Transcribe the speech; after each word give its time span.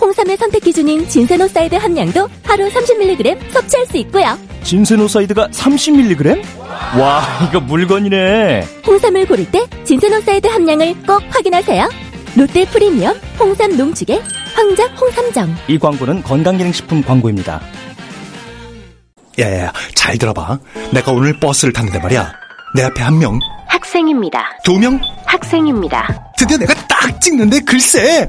홍삼의 0.00 0.36
선택 0.36 0.62
기준인 0.64 1.06
진세노사이드 1.08 1.74
함량도 1.74 2.28
하루 2.44 2.68
30mg 2.68 3.50
섭취할 3.50 3.86
수 3.86 3.96
있고요. 3.98 4.38
진세노사이드가 4.62 5.48
30mg? 5.48 6.42
와, 6.98 7.22
이거 7.48 7.60
물건이네. 7.60 8.66
홍삼을 8.86 9.26
고를 9.26 9.50
때 9.50 9.66
진세노사이드 9.84 10.46
함량을 10.46 10.94
꼭 11.06 11.22
확인하세요. 11.30 11.88
롯데 12.36 12.64
프리미엄 12.66 13.14
홍삼 13.38 13.76
농축액 13.76 14.22
황작 14.54 15.00
홍삼정. 15.00 15.56
이 15.68 15.78
광고는 15.78 16.22
건강기능식품 16.22 17.02
광고입니다. 17.02 17.60
야야야, 19.38 19.72
잘 19.94 20.18
들어봐. 20.18 20.58
내가 20.92 21.12
오늘 21.12 21.38
버스를 21.38 21.72
탔는데 21.72 21.98
말이야. 22.00 22.32
내 22.74 22.82
앞에 22.84 23.02
한 23.02 23.18
명, 23.18 23.38
학생입니다. 23.66 24.44
두 24.64 24.78
명, 24.78 25.00
학생입니다. 25.26 26.32
드디어 26.36 26.56
내가 26.58 26.74
딱 26.86 27.20
찍는데 27.20 27.60
글쎄! 27.60 28.28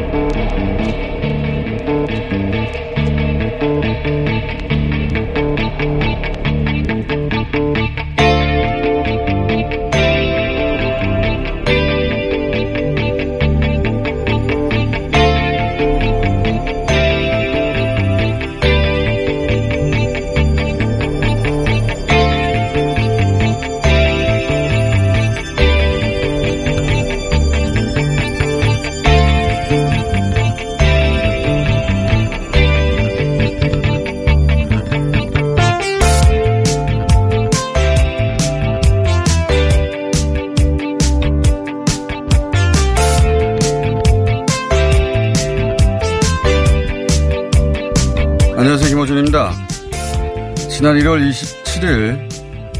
1월 51.01 51.29
27일 51.31 52.29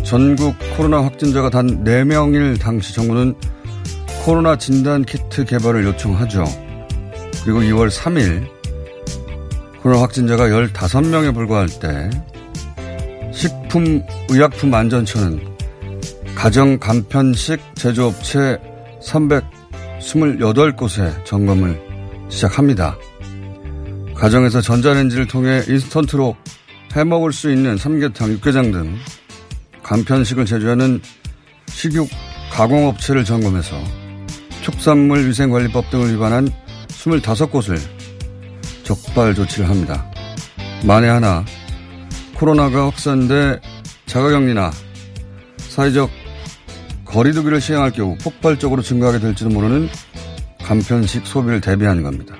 전국 0.03 0.55
코로나 0.77 1.03
확진자가 1.03 1.49
단 1.49 1.83
4명일 1.83 2.59
당시 2.59 2.93
정부는 2.93 3.33
코로나 4.23 4.55
진단 4.55 5.03
키트 5.03 5.45
개발을 5.45 5.83
요청하죠. 5.85 6.45
그리고 7.43 7.61
2월 7.61 7.89
3일 7.89 8.47
코로나 9.81 10.03
확진자가 10.03 10.49
15명에 10.49 11.33
불과할 11.33 11.67
때 11.67 12.11
식품의약품안전처는 13.33 15.41
가정 16.35 16.77
간편식 16.77 17.59
제조업체 17.73 18.59
328곳에 19.01 21.25
점검을 21.25 21.81
시작합니다. 22.29 22.95
가정에서 24.13 24.61
전자레인지를 24.61 25.25
통해 25.25 25.63
인스턴트로 25.67 26.35
해먹을 26.93 27.31
수 27.31 27.51
있는 27.51 27.77
삼계탕, 27.77 28.31
육개장 28.31 28.71
등 28.71 28.95
간편식을 29.83 30.45
제조하는 30.45 31.01
식육 31.67 32.09
가공업체를 32.51 33.23
점검해서 33.23 33.75
축산물 34.61 35.27
위생관리법 35.27 35.89
등을 35.89 36.13
위반한 36.13 36.49
25곳을 36.87 37.79
적발 38.83 39.33
조치를 39.33 39.69
합니다. 39.69 40.11
만에 40.85 41.07
하나 41.07 41.45
코로나가 42.35 42.85
확산돼 42.87 43.61
자가격리나 44.05 44.71
사회적 45.57 46.09
거리두기를 47.05 47.61
시행할 47.61 47.91
경우 47.91 48.17
폭발적으로 48.17 48.81
증가하게 48.81 49.19
될지도 49.19 49.49
모르는 49.49 49.89
간편식 50.63 51.25
소비를 51.25 51.61
대비하는 51.61 52.03
겁니다. 52.03 52.35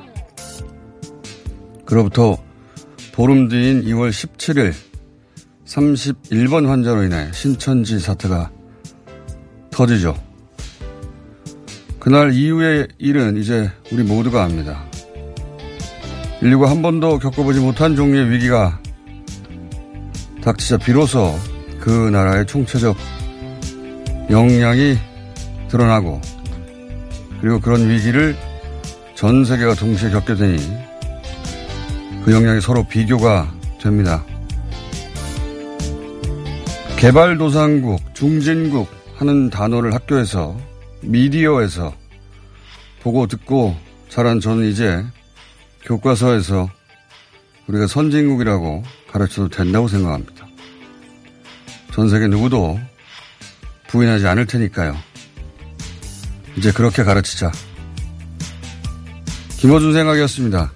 그로부터 1.85 2.37
보름 3.21 3.49
뒤인 3.49 3.83
2월 3.83 4.09
17일 4.09 4.73
31번 5.67 6.65
환자로 6.65 7.03
인해 7.03 7.29
신천지 7.31 7.99
사태가 7.99 8.49
터지죠. 9.69 10.17
그날 11.99 12.33
이후의 12.33 12.87
일은 12.97 13.37
이제 13.37 13.69
우리 13.91 14.01
모두가 14.01 14.43
압니다. 14.43 14.83
인류가 16.41 16.71
한 16.71 16.81
번도 16.81 17.19
겪어보지 17.19 17.59
못한 17.59 17.95
종류의 17.95 18.31
위기가 18.31 18.81
닥치자 20.43 20.77
비로소 20.77 21.37
그 21.79 21.91
나라의 21.91 22.47
총체적 22.47 22.97
역량이 24.31 24.97
드러나고 25.69 26.19
그리고 27.39 27.59
그런 27.59 27.87
위기를 27.87 28.35
전 29.13 29.45
세계가 29.45 29.75
동시에 29.75 30.09
겪게 30.09 30.33
되니 30.33 30.90
그 32.23 32.31
역량이 32.31 32.61
서로 32.61 32.83
비교가 32.83 33.51
됩니다. 33.81 34.23
개발도상국, 36.97 38.13
중진국 38.13 38.87
하는 39.15 39.49
단어를 39.49 39.93
학교에서, 39.93 40.55
미디어에서 41.01 41.95
보고 43.01 43.25
듣고 43.25 43.75
자란 44.07 44.39
저는 44.39 44.69
이제 44.69 45.03
교과서에서 45.83 46.69
우리가 47.65 47.87
선진국이라고 47.87 48.83
가르쳐도 49.11 49.49
된다고 49.49 49.87
생각합니다. 49.87 50.45
전 51.93 52.09
세계 52.09 52.27
누구도 52.27 52.79
부인하지 53.87 54.27
않을 54.27 54.45
테니까요. 54.45 54.95
이제 56.55 56.71
그렇게 56.71 57.03
가르치자. 57.03 57.51
김호준 59.57 59.93
생각이었습니다. 59.93 60.71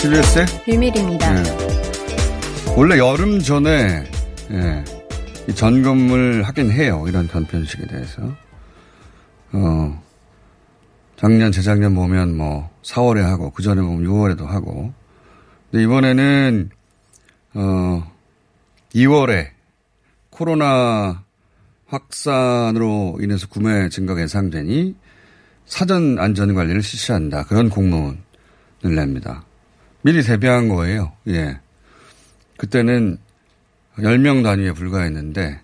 TBS의 0.00 0.46
비밀입니다. 0.64 1.42
네. 1.42 2.74
원래 2.76 2.98
여름 2.98 3.40
전에 3.40 4.04
예, 4.52 4.84
이 5.48 5.54
점검을 5.54 6.44
하긴 6.44 6.70
해요. 6.70 7.04
이런 7.08 7.26
간편식에 7.26 7.86
대해서. 7.88 8.22
어, 9.52 10.02
작년, 11.16 11.50
재작년 11.50 11.96
보면 11.96 12.36
뭐 12.36 12.70
4월에 12.82 13.22
하고 13.22 13.50
그 13.50 13.62
전에 13.62 13.82
보면 13.82 14.08
6월에도 14.08 14.46
하고 14.46 14.92
근데 15.70 15.82
이번에는, 15.82 16.70
어, 17.54 18.12
2월에 18.94 19.48
코로나 20.30 21.24
확산으로 21.86 23.18
인해서 23.20 23.48
구매 23.48 23.88
증가가 23.88 24.22
예상되니 24.22 24.94
사전 25.66 26.18
안전 26.18 26.54
관리를 26.54 26.82
실시한다. 26.82 27.44
그런 27.44 27.68
공문을 27.68 28.16
냅니다. 28.82 29.44
미리 30.08 30.22
대비한 30.22 30.70
거예요. 30.70 31.12
예. 31.26 31.60
그때는 32.56 33.18
10명 33.98 34.42
단위에 34.42 34.72
불과했는데 34.72 35.60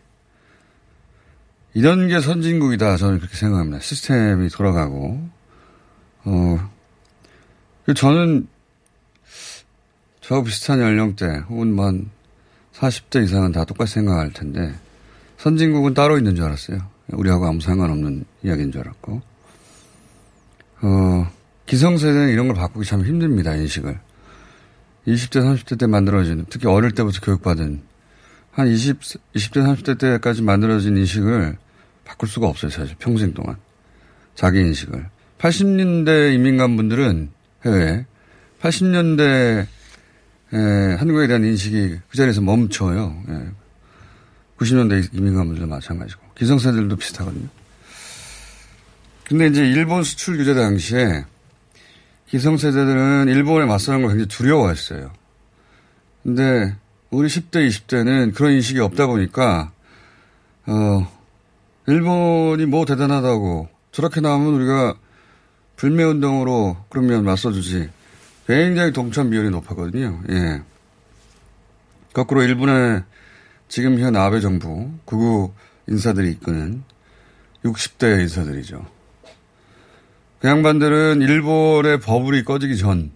이런 1.73 2.09
게 2.09 2.21
선진국이다. 2.21 2.99
저는 2.99 3.21
그렇게 3.21 3.39
생각합니다. 3.39 3.81
시스템이 3.81 4.51
돌아가고, 4.51 5.27
어, 6.25 6.71
저는 7.97 8.47
저 10.21 10.43
비슷한 10.43 10.79
연령대 10.81 11.45
혹은 11.49 11.75
만 11.75 12.11
40대 12.75 13.25
이상은 13.25 13.51
다 13.51 13.65
똑같이 13.65 13.95
생각할 13.95 14.31
텐데 14.35 14.75
선진국은 15.39 15.95
따로 15.95 16.19
있는 16.19 16.37
줄 16.37 16.45
알았어요. 16.45 16.87
우리하고 17.13 17.47
아무 17.47 17.63
상관없는 17.63 18.27
이야기인 18.43 18.73
줄 18.73 18.83
알았고. 18.83 19.23
어, 20.83 21.33
기성세대는 21.65 22.29
이런 22.29 22.49
걸 22.49 22.57
바꾸기 22.57 22.85
참 22.85 23.07
힘듭니다, 23.07 23.55
인식을. 23.55 23.99
20대, 25.07 25.43
30대 25.43 25.79
때 25.79 25.87
만들어진, 25.87 26.47
특히 26.49 26.67
어릴 26.69 26.93
때부터 26.93 27.21
교육받은, 27.21 27.83
한 28.53 28.69
20, 28.69 29.01
20대, 29.01 29.65
30대 29.65 29.99
때까지 29.99 30.43
만들어진 30.43 30.97
인식을 30.97 31.57
바꿀 32.05 32.29
수가 32.29 32.47
없어요, 32.47 32.71
사실. 32.71 32.95
평생 32.99 33.35
동안. 33.35 33.57
자기 34.35 34.61
인식을. 34.61 35.07
80년대 35.39 36.35
이민간 36.35 36.77
분들은 36.77 37.31
해외에 37.65 38.07
80년대 38.61 39.67
에, 40.53 40.95
한국에 40.99 41.27
대한 41.27 41.45
인식이 41.45 41.99
그 42.09 42.17
자리에서 42.17 42.41
멈춰요. 42.41 43.23
예. 43.29 43.49
90년대 44.59 45.13
이민간 45.13 45.47
분들도 45.47 45.67
마찬가지고. 45.67 46.23
기성세대들도 46.37 46.97
비슷하거든요. 46.97 47.49
근데 49.25 49.47
이제 49.49 49.67
일본 49.67 50.05
수출 50.05 50.37
규제 50.37 50.55
당시에 50.55 51.25
기성세대들은 52.29 53.29
일본에 53.29 53.67
맞서는 53.67 54.03
걸 54.03 54.11
굉장히 54.11 54.29
두려워했어요. 54.29 55.13
근데 56.23 56.75
우리 57.11 57.29
10대, 57.29 57.69
20대는 57.69 58.35
그런 58.35 58.53
인식이 58.53 58.81
없다 58.81 59.07
보니까, 59.07 59.73
어, 60.67 61.13
일본이 61.87 62.67
뭐 62.67 62.85
대단하다고 62.87 63.69
저렇게 63.93 64.21
나오면 64.21 64.55
우리가 64.55 64.95
불매운동으로 65.77 66.77
그러면 66.89 67.25
맞서주지. 67.25 67.91
굉장히 68.47 68.93
동참 68.93 69.31
비율이 69.31 69.51
높았거든요. 69.51 70.23
예. 70.31 70.63
거꾸로 72.13 72.43
일본의 72.43 73.03
지금 73.69 73.99
현 73.99 74.17
아베 74.17 74.41
정부, 74.41 74.91
구구 75.05 75.53
인사들이 75.89 76.33
이끄는 76.33 76.85
60대 77.65 78.21
인사들이죠. 78.21 78.94
그 80.45 80.49
양반들은 80.51 81.23
일본의 81.23 82.01
버블이 82.01 82.45
꺼지기 82.45 82.77
전, 82.77 83.11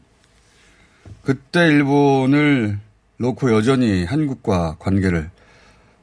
그때 1.23 1.67
일본을 1.67 2.79
놓고 3.19 3.53
여전히 3.55 4.07
한국과 4.07 4.77
관계를, 4.79 5.31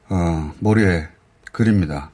어, 0.08 0.54
머리에 0.60 1.08
그립니다. 1.50 2.12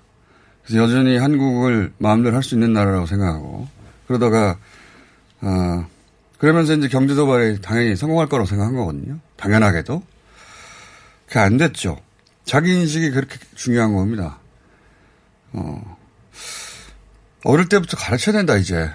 그래서 0.64 0.82
여전히 0.82 1.19
한국을 1.19 1.93
마음대로 1.99 2.37
할 2.37 2.43
수 2.43 2.55
있는 2.55 2.73
나라라고 2.73 3.05
생각하고, 3.05 3.69
그러다가, 4.06 4.56
어, 5.43 5.87
그러면서 6.38 6.73
이제 6.73 6.88
경제 6.88 7.15
도발에 7.15 7.58
당연히 7.61 7.94
성공할 7.97 8.29
거라고 8.29 8.47
생각한 8.49 8.75
거거든요. 8.75 9.19
당연하게도. 9.37 10.03
그게 11.26 11.38
안 11.38 11.58
됐죠. 11.58 12.00
자기 12.47 12.73
인식이 12.73 13.11
그렇게 13.11 13.37
중요한 13.56 13.93
겁니다. 13.93 14.38
어, 15.53 15.99
어릴 17.44 17.69
때부터 17.69 17.99
가르쳐야 17.99 18.32
된다, 18.32 18.56
이제. 18.56 18.91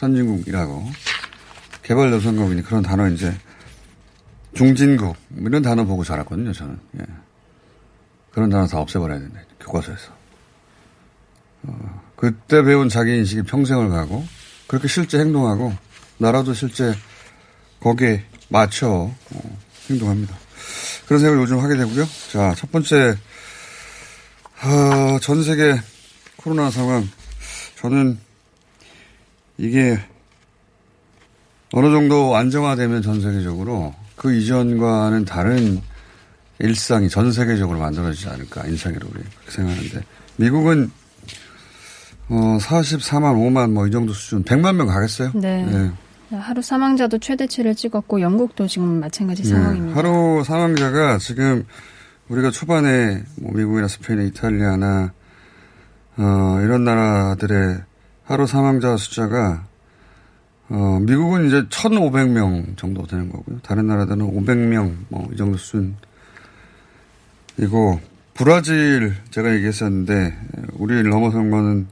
선진국이라고. 0.00 0.90
개발도상국이니 1.82 2.62
그런 2.62 2.82
단어 2.82 3.08
이제 3.08 3.34
중진국 4.54 5.16
뭐 5.28 5.48
이런 5.48 5.62
단어 5.62 5.84
보고 5.84 6.04
자랐거든요, 6.04 6.52
저는. 6.52 6.78
예. 7.00 7.04
그런 8.32 8.48
단어 8.48 8.66
다 8.66 8.78
없애버려야 8.78 9.18
된다, 9.18 9.40
교과서에서. 9.60 10.12
어, 11.64 12.02
그때 12.16 12.62
배운 12.62 12.88
자기 12.88 13.18
인식이 13.18 13.42
평생을 13.42 13.90
가고 13.90 14.24
그렇게 14.66 14.88
실제 14.88 15.18
행동하고 15.18 15.74
나라도 16.16 16.54
실제 16.54 16.94
거기에 17.80 18.24
맞춰 18.48 18.88
어, 18.88 19.58
행동합니다. 19.90 20.34
그런 21.06 21.20
생각을 21.20 21.42
요즘 21.42 21.58
하게 21.58 21.76
되고요. 21.76 22.06
자, 22.32 22.54
첫 22.56 22.72
번째 22.72 23.16
어, 24.62 25.18
전 25.20 25.42
세계 25.42 25.78
코로나 26.36 26.70
상황 26.70 27.06
저는 27.80 28.18
이게 29.60 29.98
어느 31.72 31.86
정도 31.92 32.34
안정화되면 32.34 33.02
전 33.02 33.20
세계적으로 33.20 33.94
그 34.16 34.34
이전과는 34.34 35.26
다른 35.26 35.80
일상이 36.58 37.08
전 37.08 37.30
세계적으로 37.30 37.78
만들어지지 37.78 38.28
않을까 38.28 38.66
인상으로 38.66 39.06
우리 39.08 39.22
그렇게 39.22 39.50
생각하는데 39.50 40.00
미국은 40.36 40.90
어 42.28 42.58
44만 42.60 43.34
5만 43.36 43.72
뭐 43.72 43.86
이 43.86 43.90
정도 43.90 44.12
수준 44.12 44.44
100만 44.44 44.76
명 44.76 44.86
가겠어요? 44.86 45.32
네. 45.34 45.64
네. 45.64 46.36
하루 46.36 46.62
사망자도 46.62 47.18
최대치를 47.18 47.74
찍었고 47.74 48.20
영국도 48.20 48.66
지금 48.68 49.00
마찬가지 49.00 49.42
네. 49.42 49.48
상황입니다. 49.50 49.98
하루 49.98 50.42
사망자가 50.44 51.18
지금 51.18 51.64
우리가 52.28 52.50
초반에 52.50 53.24
뭐 53.36 53.52
미국이나 53.52 53.88
스페인, 53.88 54.22
이탈리아나 54.26 55.12
어, 56.18 56.60
이런 56.62 56.84
나라들의 56.84 57.80
하루 58.30 58.46
사망자 58.46 58.96
숫자가 58.96 59.66
어, 60.68 61.00
미국은 61.02 61.48
이제 61.48 61.62
1,500명 61.64 62.76
정도 62.76 63.04
되는 63.04 63.28
거고요. 63.28 63.58
다른 63.64 63.88
나라들은 63.88 64.18
500명 64.18 64.94
뭐 65.08 65.28
이 65.32 65.36
정도 65.36 65.58
수준이고 65.58 65.96
브라질 68.34 69.16
제가 69.30 69.52
얘기했었는데 69.56 70.38
우리를 70.74 71.08
넘어선 71.10 71.50
거는 71.50 71.88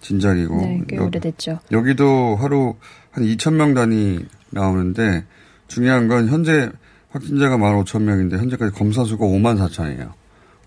진작이고 0.00 0.56
네, 0.56 0.82
꽤 0.88 0.96
여, 0.96 1.04
오래됐죠. 1.04 1.58
여기도 1.70 2.36
하루 2.40 2.76
한 3.10 3.24
2,000명 3.24 3.74
단위 3.74 4.24
나오는데 4.50 5.24
중요한 5.68 6.08
건 6.08 6.28
현재 6.28 6.70
확진자가 7.10 7.58
15,000명인데 7.58 8.38
현재까지 8.38 8.72
검사 8.74 9.04
수가 9.04 9.26
5만 9.26 9.58
4천이에요. 9.68 10.12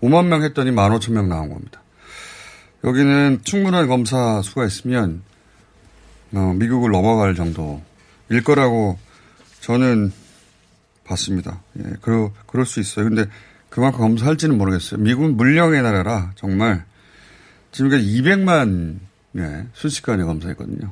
5만 0.00 0.26
명 0.26 0.44
했더니 0.44 0.70
15,000명 0.70 1.26
나온 1.26 1.48
겁니다. 1.48 1.82
여기는 2.84 3.40
충분한 3.42 3.88
검사 3.88 4.40
수가 4.42 4.66
있으면 4.66 5.22
어, 6.32 6.54
미국을 6.56 6.90
넘어갈 6.90 7.34
정도일 7.34 8.44
거라고 8.44 8.98
저는 9.60 10.12
봤습니다. 11.04 11.60
예, 11.78 11.94
그러, 12.00 12.30
그럴 12.46 12.66
수 12.66 12.80
있어요. 12.80 13.06
근데 13.06 13.26
그만큼 13.70 14.00
검사할지는 14.00 14.56
모르겠어요. 14.56 15.00
미국은 15.00 15.36
물량의 15.36 15.82
나라라 15.82 16.32
정말 16.36 16.84
지금까지 17.72 18.04
200만 18.04 18.98
예, 19.36 19.66
순식간에 19.72 20.24
검사했거든요. 20.24 20.90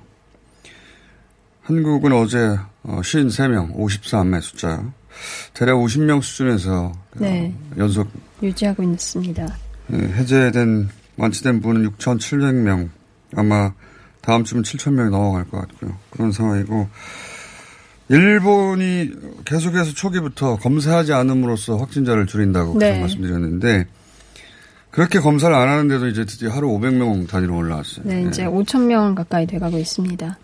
한국은 1.62 2.12
어제 2.12 2.56
53명, 2.84 3.74
53매 3.76 4.40
숫자. 4.40 4.84
대략 5.54 5.76
50명 5.76 6.22
수준에서 6.22 6.92
네. 7.16 7.54
연속 7.76 8.08
유지하고 8.42 8.82
있습니다. 8.82 9.56
예, 9.92 9.96
해제된 9.96 10.88
완치된 11.16 11.60
분은 11.60 11.90
6,700명. 11.90 12.88
아마 13.34 13.72
다음 14.20 14.44
주면 14.44 14.64
7,000명이 14.64 15.10
넘어갈 15.10 15.44
것 15.44 15.58
같고요. 15.58 15.96
그런 16.10 16.32
상황이고 16.32 16.88
일본이 18.08 19.10
계속해서 19.44 19.92
초기부터 19.92 20.56
검사하지 20.56 21.12
않음으로써 21.12 21.76
확진자를 21.76 22.26
줄인다고 22.26 22.78
네. 22.78 23.00
말씀드렸는데 23.00 23.86
그렇게 24.90 25.18
검사를 25.18 25.54
안 25.54 25.68
하는데도 25.68 26.06
이제 26.08 26.24
드디어 26.24 26.50
하루 26.50 26.68
500명 26.68 27.28
단위로 27.28 27.56
올라왔어요. 27.56 28.06
네, 28.06 28.22
이제 28.22 28.44
네. 28.44 28.48
5,000명 28.48 29.14
가까이 29.14 29.46
돼가고 29.46 29.76
있습니다. 29.78 30.38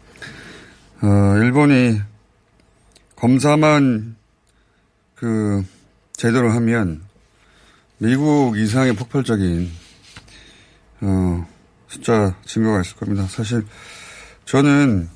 어, 1.03 1.37
일본이 1.39 2.01
검사만 3.17 4.17
그 5.15 5.65
제대로 6.13 6.51
하면 6.51 7.01
미국 7.99 8.59
이상의 8.59 8.95
폭발적인 8.95 9.71
어, 11.03 11.47
숫자 11.89 12.35
증거가 12.47 12.81
있을 12.81 12.97
겁니다. 12.97 13.27
사실 13.27 13.67
저는 14.45 15.09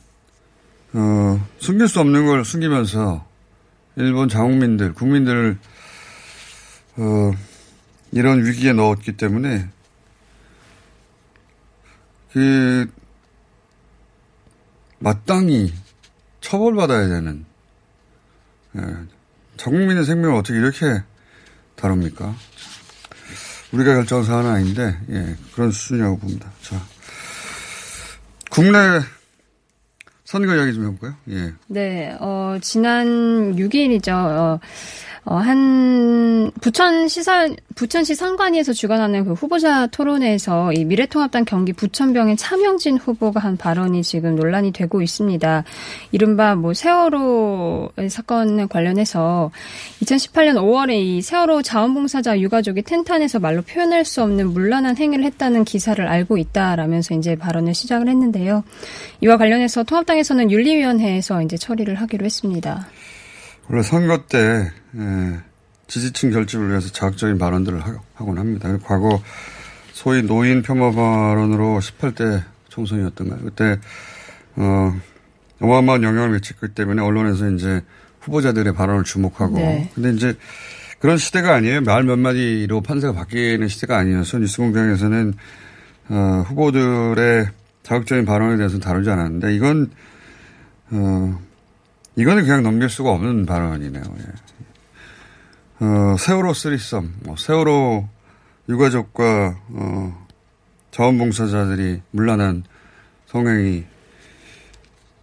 어, 0.92 1.46
숨길 1.58 1.88
수 1.88 2.00
없는 2.00 2.26
걸 2.26 2.44
숨기면서 2.44 3.26
일본 3.96 4.28
자국민들, 4.28 4.92
국민들을 4.92 5.58
어, 6.96 7.32
이런 8.12 8.44
위기에 8.44 8.72
넣었기 8.72 9.16
때문에 9.16 9.68
그 12.32 12.90
마땅히 14.98 15.72
처벌받아야 16.40 17.08
되는 17.08 17.44
예, 18.76 18.80
전 19.56 19.72
국민의 19.72 20.04
생명을 20.04 20.36
어떻게 20.36 20.58
이렇게 20.58 21.02
다룹니까? 21.76 22.34
우리가 23.72 23.94
결정한 23.94 24.24
사안은 24.24 24.50
아닌데, 24.50 24.96
예, 25.10 25.36
그런 25.54 25.70
수준이라고 25.70 26.18
봅니다. 26.18 26.50
자. 26.62 26.80
국내 28.50 28.78
선거 30.24 30.54
이야기 30.54 30.72
좀 30.74 30.84
해볼까요? 30.86 31.14
예. 31.30 31.52
네, 31.68 32.16
어, 32.20 32.56
지난 32.60 33.54
6일이죠. 33.54 34.10
어, 34.12 34.60
어, 35.28 35.34
한 35.34 36.52
부천 36.60 37.08
시선 37.08 37.56
부천시 37.74 38.14
선관위에서 38.14 38.72
주관하는 38.72 39.24
그 39.24 39.32
후보자 39.32 39.88
토론회에서 39.88 40.72
이 40.72 40.84
미래통합당 40.84 41.44
경기 41.44 41.72
부천병의 41.72 42.36
차명진 42.36 42.96
후보가 42.96 43.40
한 43.40 43.56
발언이 43.56 44.04
지금 44.04 44.36
논란이 44.36 44.70
되고 44.70 45.02
있습니다. 45.02 45.64
이른바 46.12 46.54
뭐 46.54 46.74
세월호 46.74 47.90
사건 48.08 48.68
관련해서 48.68 49.50
2018년 50.04 50.54
5월에 50.58 50.94
이 50.94 51.22
세월호 51.22 51.62
자원봉사자 51.62 52.38
유가족이 52.38 52.82
텐트 52.82 53.12
안에서 53.12 53.40
말로 53.40 53.62
표현할 53.62 54.04
수 54.04 54.22
없는 54.22 54.52
문란한 54.52 54.96
행위를 54.96 55.24
했다는 55.24 55.64
기사를 55.64 56.06
알고 56.06 56.38
있다라면서 56.38 57.14
이제 57.16 57.34
발언을 57.34 57.74
시작을 57.74 58.08
했는데요. 58.08 58.62
이와 59.22 59.38
관련해서 59.38 59.82
통합당에서는 59.82 60.52
윤리위원회에서 60.52 61.42
이제 61.42 61.56
처리를 61.56 61.96
하기로 61.96 62.24
했습니다. 62.24 62.86
원래 63.68 63.82
선거 63.82 64.26
때 64.26 64.70
예, 64.96 65.38
지지층 65.88 66.30
결집을 66.30 66.68
위해서 66.70 66.90
자극적인 66.92 67.38
발언들을 67.38 67.80
하곤 68.14 68.38
합니다. 68.38 68.76
과거 68.84 69.20
소위 69.92 70.22
노인 70.22 70.62
폄하 70.62 70.90
발언으로 70.92 71.80
18대 71.80 72.42
총선이었던가요? 72.68 73.40
그때 73.42 73.78
어, 74.56 74.94
어마어마한 75.60 76.02
영향을 76.02 76.30
미쳤기 76.30 76.74
때문에 76.74 77.02
언론에서 77.02 77.50
이제 77.50 77.82
후보자들의 78.20 78.74
발언을 78.74 79.04
주목하고 79.04 79.54
네. 79.56 79.90
근데 79.94 80.10
이제 80.10 80.34
그런 80.98 81.18
시대가 81.18 81.54
아니에요. 81.54 81.82
말 81.82 82.02
몇 82.04 82.18
마디로 82.18 82.80
판세가 82.82 83.12
바뀌는 83.12 83.68
시대가 83.68 83.98
아니어서 83.98 84.38
뉴스 84.38 84.58
공장에서는 84.58 85.34
어, 86.08 86.44
후보들의 86.48 87.48
자극적인 87.82 88.24
발언에 88.24 88.56
대해서는 88.56 88.80
다루지 88.80 89.10
않았는데 89.10 89.54
이건 89.54 89.90
어, 90.90 91.38
이거는 92.16 92.44
그냥 92.44 92.62
넘길 92.62 92.88
수가 92.88 93.12
없는 93.12 93.46
발언이네요. 93.46 94.02
예. 94.02 95.84
어, 95.84 96.16
세월호 96.18 96.54
쓰리썸, 96.54 97.12
뭐 97.24 97.36
세월호 97.36 98.08
유가족과 98.68 99.60
어, 99.68 100.26
자원봉사자들이 100.90 102.02
물란한 102.10 102.64
성행이 103.26 103.84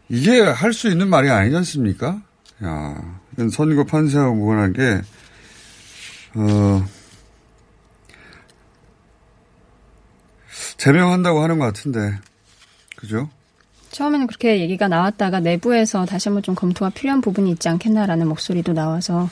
이게 0.09 0.41
할 0.41 0.73
수 0.73 0.89
있는 0.89 1.09
말이 1.09 1.29
아니지 1.29 1.55
않습니까? 1.57 2.21
야, 2.63 3.19
선거 3.51 3.83
판세하고 3.83 4.35
무관한 4.35 4.73
게, 4.73 5.01
어, 6.35 6.85
제명한다고 10.77 11.41
하는 11.41 11.57
것 11.57 11.65
같은데, 11.65 12.19
그죠? 12.95 13.29
처음에는 13.93 14.25
그렇게 14.25 14.59
얘기가 14.59 14.87
나왔다가 14.87 15.39
내부에서 15.39 16.05
다시 16.05 16.27
한번 16.27 16.41
좀 16.41 16.55
검토가 16.55 16.89
필요한 16.89 17.21
부분이 17.21 17.51
있지 17.51 17.69
않겠나라는 17.69 18.27
목소리도 18.27 18.73
나와서 18.73 19.29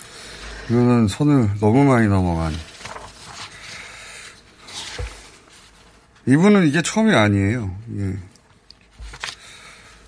이거는 0.70 1.08
선을 1.08 1.50
너무 1.60 1.84
많이 1.84 2.08
넘어간 2.08 2.54
이분은 6.28 6.68
이게 6.68 6.84
처음이 6.84 7.14
아니에요. 7.16 7.76
예. 7.98 8.14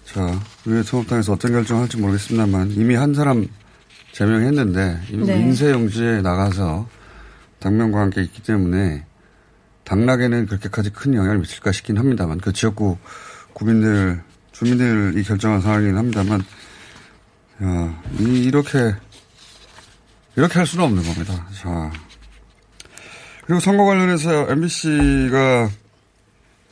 자, 0.05 0.39
우리 0.67 0.83
통합당에서 0.83 1.33
어떤 1.33 1.51
결정할지 1.51 1.97
모르겠습니다만 1.97 2.71
이미 2.73 2.93
한 2.93 3.15
사람 3.15 3.47
제명했는데 4.11 4.99
이미 5.09 5.25
네. 5.25 5.37
민세용지에 5.39 6.21
나가서 6.21 6.87
당면과 7.57 7.99
함께 7.99 8.21
있기 8.21 8.43
때문에 8.43 9.03
당락에는 9.85 10.45
그렇게까지 10.45 10.91
큰 10.91 11.15
영향을 11.15 11.39
미칠까 11.39 11.71
싶긴 11.71 11.97
합니다만 11.97 12.37
그 12.37 12.53
지역구 12.53 12.97
국민들 13.53 14.21
주민들이 14.53 15.23
결정한 15.23 15.61
상황이긴 15.61 15.97
합니다만, 15.97 16.41
야, 17.63 18.01
이, 18.19 18.43
이렇게, 18.43 18.95
이렇게 20.35 20.53
할 20.59 20.65
수는 20.65 20.85
없는 20.85 21.03
겁니다. 21.03 21.47
자. 21.53 21.91
그리고 23.45 23.59
선거 23.59 23.83
관련해서 23.83 24.49
MBC가 24.49 25.69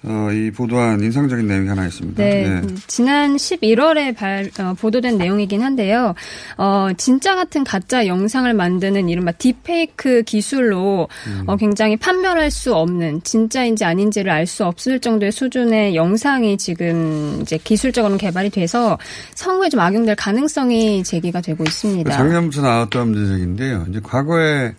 어, 0.03 0.29
이 0.31 0.50
보도한 0.50 1.03
인상적인 1.03 1.48
내용이 1.48 1.67
하나 1.67 1.86
있습니다. 1.86 2.24
네, 2.24 2.62
네. 2.62 2.75
지난 2.88 3.36
11월에 3.36 4.15
발, 4.15 4.50
어, 4.60 4.74
보도된 4.74 5.17
내용이긴 5.17 5.62
한데요. 5.62 6.15
어, 6.58 6.89
진짜 6.98 7.36
같은 7.36 7.63
가짜 7.63 8.08
영상을 8.08 8.51
만드는 8.51 9.10
이른바 9.10 9.31
딥페이크 9.31 10.24
기술로 10.24 11.08
음. 11.27 11.43
어, 11.46 11.55
굉장히 11.55 11.98
판별할 11.98 12.50
수 12.50 12.74
없는 12.74 13.22
진짜인지 13.24 13.86
아닌지를 13.86 14.31
알 14.31 14.51
수 14.51 14.65
없을 14.65 15.00
정도의 15.00 15.31
수준의 15.31 15.96
영상이 15.96 16.58
지금 16.58 17.39
이제 17.41 17.58
기술적으로 17.58 18.17
개발이 18.17 18.50
돼서 18.50 18.98
선거에 19.36 19.70
좀 19.70 19.79
악용될 19.79 20.15
가능성이 20.15 21.03
제기가 21.03 21.39
되고 21.39 21.63
있습니다. 21.63 22.12
작년부터 22.12 22.62
나왔던 22.62 23.13
지적인데요. 23.13 23.86
이제 23.89 24.01
과거에 24.03 24.74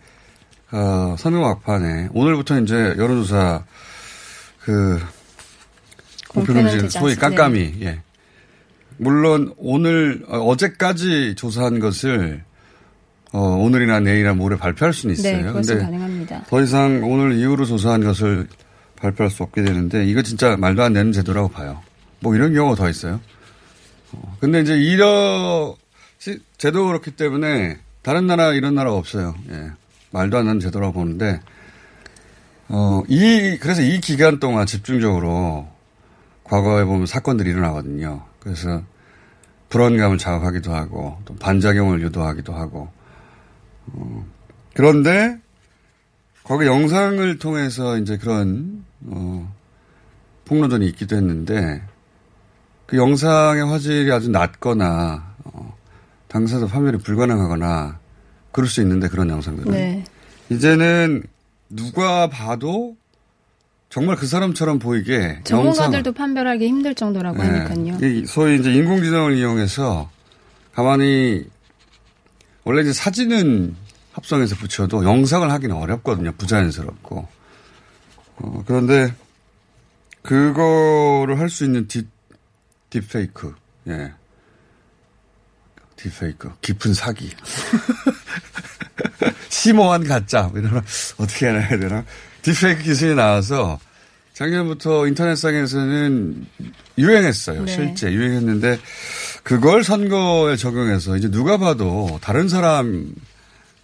어, 0.72 1.14
선거 1.18 1.40
막판에 1.40 2.08
오늘부터 2.12 2.60
이제 2.60 2.74
여론조사 2.98 3.62
그 4.64 5.00
공표는 6.28 6.88
소위 6.88 7.14
깜깜이 7.14 7.72
네. 7.78 7.86
예. 7.86 8.00
물론 8.96 9.52
오늘 9.56 10.22
어, 10.28 10.38
어제까지 10.38 11.34
조사한 11.36 11.80
것을 11.80 12.42
어, 13.32 13.40
오늘이나 13.40 14.00
내일이나 14.00 14.34
모레 14.34 14.56
발표할 14.56 14.92
수는 14.92 15.14
있어요. 15.14 15.38
네, 15.38 15.42
그것은 15.42 15.78
가능합니다. 15.80 16.44
더 16.48 16.62
이상 16.62 17.02
오늘 17.02 17.36
이후로 17.36 17.64
조사한 17.64 18.04
것을 18.04 18.46
발표할 18.96 19.30
수 19.30 19.42
없게 19.42 19.62
되는데 19.62 20.04
이거 20.04 20.22
진짜 20.22 20.56
말도 20.56 20.82
안 20.82 20.92
되는 20.92 21.12
제도라고 21.12 21.48
봐요. 21.48 21.82
뭐 22.20 22.34
이런 22.36 22.54
경우가 22.54 22.76
더 22.76 22.88
있어요. 22.88 23.20
어, 24.12 24.36
근데 24.40 24.60
이제 24.60 24.76
이런 24.76 25.74
제도가 26.58 26.88
그렇기 26.88 27.12
때문에 27.12 27.78
다른 28.02 28.26
나라 28.26 28.52
이런 28.52 28.74
나라가 28.74 28.96
없어요. 28.96 29.34
예. 29.50 29.70
말도 30.10 30.38
안 30.38 30.46
되는 30.46 30.60
제도라고 30.60 30.92
보는데 30.92 31.40
어, 32.68 33.02
이, 33.08 33.58
그래서 33.60 33.82
이 33.82 34.00
기간 34.00 34.38
동안 34.38 34.66
집중적으로 34.66 35.68
과거에 36.44 36.84
보면 36.84 37.06
사건들이 37.06 37.50
일어나거든요. 37.50 38.24
그래서 38.40 38.82
불안감을 39.68 40.18
자극하기도 40.18 40.74
하고 40.74 41.16
또 41.24 41.34
반작용을 41.36 42.02
유도하기도 42.02 42.52
하고 42.52 42.88
어, 43.86 44.26
그런데 44.74 45.38
거기 46.44 46.66
영상을 46.66 47.38
통해서 47.38 47.96
이제 47.98 48.16
그런 48.18 48.84
어, 49.06 49.50
폭로전이 50.44 50.86
있기도 50.88 51.16
했는데 51.16 51.82
그 52.86 52.96
영상의 52.96 53.64
화질이 53.64 54.12
아주 54.12 54.30
낮거나 54.30 55.34
어, 55.44 55.76
당사자 56.28 56.66
판별이 56.66 56.98
불가능하거나 56.98 57.98
그럴 58.50 58.68
수 58.68 58.82
있는데 58.82 59.08
그런 59.08 59.30
영상들은 59.30 59.72
네. 59.72 60.04
이제는 60.50 61.22
누가 61.74 62.28
봐도 62.28 62.96
정말 63.88 64.16
그 64.16 64.26
사람처럼 64.26 64.78
보이게 64.78 65.40
전문가들도 65.44 65.96
영상, 66.08 66.14
판별하기 66.14 66.66
힘들 66.66 66.94
정도라고 66.94 67.42
네. 67.42 67.48
하니까요. 67.48 68.26
소위 68.26 68.58
이제 68.58 68.72
인공지능을 68.72 69.36
이용해서 69.36 70.10
가만히 70.72 71.44
원래 72.64 72.82
이제 72.82 72.92
사진은 72.92 73.74
합성해서 74.12 74.56
붙여도 74.56 75.04
영상을 75.04 75.50
하기는 75.50 75.74
어렵거든요. 75.74 76.32
부자연스럽고. 76.32 77.26
어, 78.36 78.62
그런데 78.66 79.12
그거를 80.22 81.38
할 81.38 81.48
수 81.48 81.64
있는 81.64 81.88
딥, 81.88 82.06
딥페이크. 82.90 83.54
예. 83.88 84.12
딥페이크. 86.02 86.50
깊은 86.60 86.94
사기. 86.94 87.30
심오한 89.48 90.04
가짜. 90.04 90.42
뭐 90.44 90.58
이런, 90.60 90.82
어떻게 91.18 91.46
해야 91.46 91.68
되나. 91.68 92.04
딥페이크 92.42 92.82
기술이 92.82 93.14
나와서 93.14 93.78
작년부터 94.34 95.06
인터넷상에서는 95.06 96.46
유행했어요. 96.98 97.64
네. 97.64 97.72
실제 97.72 98.12
유행했는데 98.12 98.80
그걸 99.44 99.84
선거에 99.84 100.56
적용해서 100.56 101.16
이제 101.16 101.30
누가 101.30 101.58
봐도 101.58 102.18
다른 102.20 102.48
사람일 102.48 103.12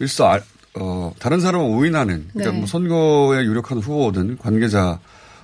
수, 0.09 0.25
알, 0.25 0.43
어, 0.75 1.13
다른 1.19 1.41
사람을 1.41 1.65
오인하는 1.67 2.29
그러니까 2.33 2.53
네. 2.53 2.59
뭐 2.59 2.67
선거에 2.67 3.45
유력한 3.45 3.79
후보든 3.79 4.39
관계자 4.39 4.99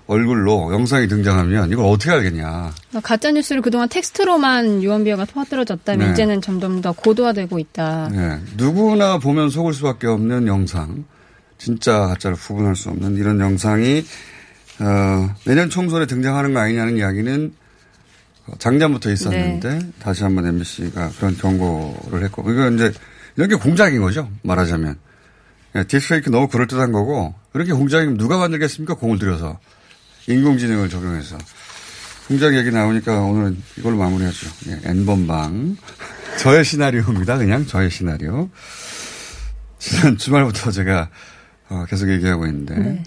얼굴로 0.07 0.73
영상이 0.73 1.09
등장하면 1.09 1.71
이걸 1.71 1.87
어떻게 1.87 2.11
알겠냐. 2.11 2.73
가짜 3.03 3.31
뉴스를 3.31 3.63
그동안 3.63 3.89
텍스트로만 3.89 4.83
유언비어가 4.83 5.25
퍼뜨려졌다면 5.25 6.07
네. 6.07 6.13
이제는 6.13 6.43
점점 6.43 6.81
더 6.83 6.93
고도화되고 6.93 7.59
있다. 7.59 8.11
네. 8.13 8.39
누구나 8.57 9.19
보면 9.19 9.49
속을 9.49 9.73
수밖에 9.73 10.07
없는 10.07 10.47
영상, 10.47 11.05
진짜 11.57 12.01
가짜를 12.09 12.37
구분할 12.37 12.77
수 12.77 12.91
없는 12.91 13.17
이런 13.17 13.41
영상이 13.41 14.05
어, 14.81 15.35
내년 15.47 15.71
총선에 15.71 16.07
등장하는 16.07 16.53
거 16.53 16.61
아니냐는 16.61 16.97
이야기는 16.99 17.55
작년부터 18.59 19.11
있었는데 19.11 19.79
네. 19.79 19.91
다시 20.01 20.23
한번 20.23 20.47
MBC가 20.47 21.11
그런 21.19 21.37
경고를 21.39 22.25
했고 22.25 22.43
이거 22.51 22.69
이제 22.71 22.93
이런 23.37 23.49
게 23.49 23.55
공작인 23.55 24.03
거죠. 24.03 24.29
말하자면. 24.43 24.97
예, 25.77 25.85
딥페이크 25.85 26.31
너무 26.31 26.49
그럴듯한 26.49 26.93
거고 26.93 27.35
그렇게 27.53 27.73
공작이면 27.73 28.17
누가 28.17 28.39
만들겠습니까? 28.39 28.95
공을 28.95 29.19
들여서. 29.19 29.59
인공지능을 30.29 30.89
적용해서. 30.89 31.37
공작 32.29 32.55
얘기 32.55 32.71
나오니까 32.71 33.21
오늘은 33.21 33.63
이걸로 33.77 33.99
마무리하죠. 33.99 34.49
예, 34.69 34.81
N번방. 34.91 35.77
저의 36.39 36.65
시나리오입니다. 36.65 37.37
그냥 37.39 37.67
저의 37.67 37.91
시나리오. 37.91 38.49
지난 39.79 40.17
주말부터 40.17 40.71
제가 40.71 41.11
어, 41.69 41.85
계속 41.89 42.11
얘기하고 42.11 42.47
있는데 42.47 42.75
네. 42.79 43.03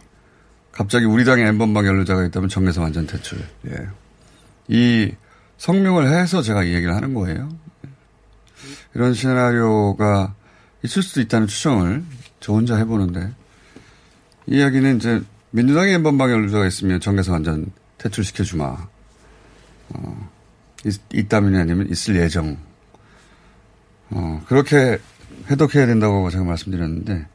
갑자기 0.71 1.05
우리 1.05 1.25
당에 1.25 1.43
N번방 1.47 1.87
연루자가 1.87 2.23
있다면 2.25 2.49
정에서 2.49 2.81
완전 2.81 3.07
퇴출. 3.07 3.39
예. 3.67 3.87
이 4.67 5.11
성명을 5.57 6.07
해서 6.13 6.43
제가 6.43 6.63
이 6.63 6.73
얘기를 6.73 6.95
하는 6.95 7.15
거예요. 7.15 7.49
이런 8.93 9.13
시나리오가 9.15 10.35
있을 10.83 11.01
수도 11.01 11.21
있다는 11.21 11.47
추정을 11.47 12.03
저 12.39 12.53
혼자 12.53 12.75
해보는데 12.77 13.33
이 14.45 14.57
이야기는 14.57 14.97
이제 14.97 15.21
민주당의 15.57 15.95
N번방 15.95 16.29
연루자가 16.29 16.67
있으면 16.67 16.99
정에서 16.99 17.31
완전 17.31 17.71
퇴출시켜주마. 17.97 18.87
어, 19.89 20.29
있, 20.85 20.99
있다면 21.11 21.55
아니면 21.55 21.89
있을 21.89 22.15
예정. 22.17 22.57
어, 24.11 24.43
그렇게 24.45 24.99
해독해야 25.49 25.87
된다고 25.87 26.29
제가 26.29 26.43
말씀드렸는데, 26.43 27.25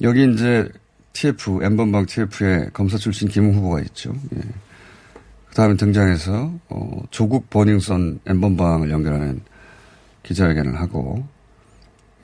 여기 0.00 0.32
이제 0.32 0.66
TF, 1.12 1.62
N번방 1.62 2.06
TF에 2.06 2.70
검사 2.72 2.96
출신 2.96 3.28
김웅 3.28 3.54
후보가 3.54 3.80
있죠. 3.82 4.14
예. 4.34 4.40
그 5.50 5.54
다음에 5.54 5.76
등장해서, 5.76 6.58
어, 6.70 7.02
조국 7.10 7.50
버닝썬 7.50 8.20
N번방을 8.24 8.90
연결하는 8.90 9.42
기자회견을 10.22 10.80
하고, 10.80 11.22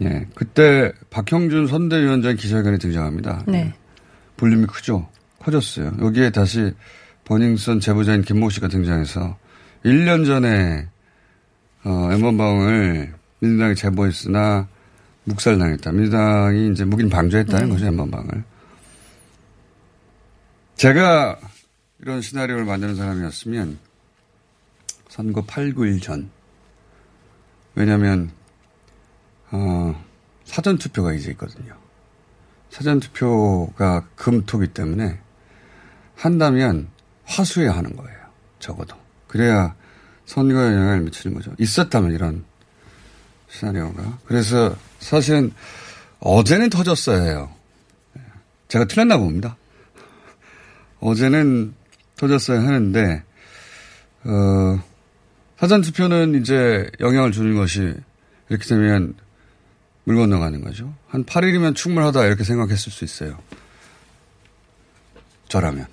예. 0.00 0.26
그때 0.34 0.90
박형준 1.10 1.66
선대위원장 1.66 2.36
기자회견에 2.36 2.78
등장합니다. 2.78 3.44
네. 3.46 3.74
볼륨이 4.38 4.66
크죠? 4.66 5.06
커졌어요. 5.40 5.92
여기에 6.00 6.30
다시 6.30 6.72
버닝썬 7.24 7.80
제보자인 7.80 8.22
김모 8.22 8.48
씨가 8.48 8.68
등장해서 8.68 9.36
1년 9.84 10.24
전에 10.24 10.88
어, 11.84 12.08
엠번방을 12.12 13.14
민주당이 13.40 13.74
제보했으나 13.74 14.66
묵살당했다. 15.24 15.92
민주당이 15.92 16.70
이제 16.72 16.84
묵인 16.84 17.10
방조했다는 17.10 17.66
네. 17.66 17.72
거죠, 17.72 17.86
엠번방을. 17.86 18.44
제가 20.76 21.38
이런 22.00 22.20
시나리오를 22.20 22.64
만드는 22.64 22.96
사람이었으면 22.96 23.78
선거 25.08 25.42
8, 25.42 25.74
9일 25.74 26.00
전. 26.00 26.30
왜냐면, 27.74 28.30
어, 29.50 30.04
사전투표가 30.44 31.12
이제 31.14 31.30
있거든요. 31.32 31.76
사전투표가 32.78 34.06
금토기 34.14 34.68
때문에 34.68 35.18
한다면 36.14 36.88
화수에 37.24 37.66
하는 37.66 37.96
거예요. 37.96 38.18
적어도. 38.60 38.96
그래야 39.26 39.74
선거에 40.26 40.74
영향을 40.74 41.00
미치는 41.00 41.34
거죠. 41.34 41.52
있었다면 41.58 42.12
이런 42.12 42.44
시나리오가. 43.48 44.18
그래서 44.26 44.76
사실은 45.00 45.52
어제는 46.20 46.70
터졌어야 46.70 47.22
해요. 47.22 47.52
제가 48.68 48.84
틀렸나 48.84 49.18
봅니다. 49.18 49.56
어제는 51.00 51.74
터졌어야 52.16 52.60
하는데, 52.60 53.24
어, 54.24 54.82
사전투표는 55.58 56.40
이제 56.40 56.88
영향을 57.00 57.32
주는 57.32 57.56
것이 57.56 57.94
이렇게 58.48 58.66
되면 58.66 59.14
물 60.08 60.16
건너가는 60.16 60.62
거죠. 60.64 60.94
한 61.06 61.22
8일이면 61.22 61.74
충분하다 61.74 62.24
이렇게 62.24 62.42
생각했을 62.42 62.90
수 62.90 63.04
있어요. 63.04 63.38
저라면. 65.48 65.86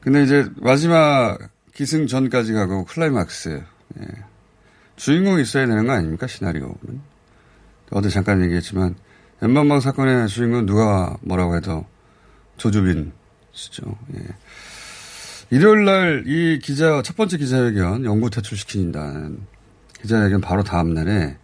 근데 0.00 0.24
이제 0.24 0.44
마지막 0.56 1.38
기승 1.72 2.08
전까지 2.08 2.52
가고 2.52 2.84
클라이막스. 2.84 3.62
예. 4.00 4.06
주인공이 4.96 5.42
있어야 5.42 5.68
되는 5.68 5.86
거 5.86 5.92
아닙니까? 5.92 6.26
시나리오는. 6.26 6.74
어제 7.92 8.08
잠깐 8.08 8.42
얘기했지만 8.42 8.96
엠번방 9.40 9.78
사건의 9.78 10.26
주인공은 10.26 10.66
누가 10.66 11.16
뭐라고 11.20 11.54
해도 11.54 11.86
조주빈 12.56 13.12
씨죠. 13.52 13.96
예. 14.16 14.26
일요일 15.50 15.84
날 15.84 16.24
이 16.26 16.58
기자 16.60 17.02
첫 17.02 17.16
번째 17.16 17.38
기자회견 17.38 18.04
영구 18.04 18.30
퇴출시킨다는 18.30 19.46
기자회견 20.02 20.40
바로 20.40 20.64
다음 20.64 20.92
날에 20.92 21.36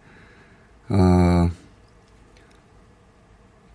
어, 0.93 1.49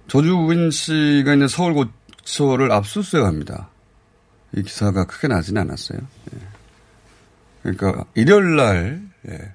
조주빈 0.07 0.71
씨가 0.71 1.33
있는 1.33 1.49
서울고소를 1.49 2.71
압수수색합니다. 2.71 3.71
이 4.55 4.63
기사가 4.63 5.05
크게 5.07 5.29
나지는 5.29 5.63
않았어요. 5.63 5.99
예. 5.99 6.39
그러니까 7.63 8.05
일요일 8.15 8.57
날 8.57 9.03
예. 9.29 9.55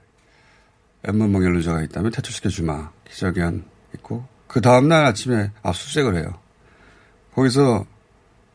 엠번방 1.03 1.43
연루자가 1.43 1.81
있다면 1.83 2.11
퇴출시켜 2.11 2.49
주마 2.49 2.91
기자회견 3.09 3.63
있고 3.95 4.25
그 4.47 4.59
다음 4.59 4.87
날 4.87 5.05
아침에 5.05 5.51
압수수색을 5.61 6.17
해요. 6.17 6.33
거기서 7.33 7.85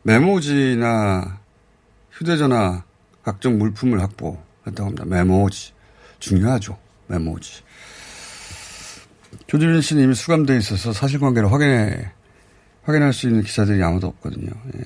메모지나 0.03 1.41
휴대전화 2.13 2.85
각종 3.23 3.59
물품을 3.59 4.01
확보했다고 4.01 4.85
합니다. 4.85 5.05
메모지 5.05 5.73
중요하죠. 6.19 6.79
메모지. 7.07 7.63
조주빈 9.47 9.81
씨는 9.81 10.05
이미 10.05 10.15
수감돼 10.15 10.57
있어서 10.59 10.93
사실관계를 10.93 11.53
확인해 11.53 12.11
확인할 12.83 13.13
수 13.13 13.27
있는 13.29 13.43
기사들이 13.43 13.83
아무도 13.83 14.07
없거든요. 14.09 14.51
예. 14.79 14.83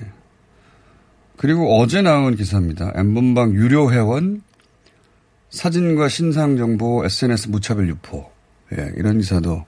그리고 1.37 1.79
어제 1.79 2.01
나온 2.01 2.35
기사입니다. 2.35 2.91
엠번방 2.95 3.53
유료 3.53 3.91
회원 3.91 4.43
사진과 5.49 6.07
신상 6.07 6.57
정보 6.57 7.03
SNS 7.05 7.49
무차별 7.49 7.89
유포. 7.89 8.31
예, 8.77 8.91
이런 8.95 9.17
기사도 9.17 9.65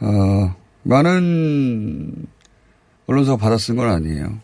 어, 0.00 0.56
많은 0.82 2.26
언론사가 3.06 3.36
받아 3.38 3.56
쓴 3.56 3.76
건 3.76 3.88
아니에요. 3.88 4.38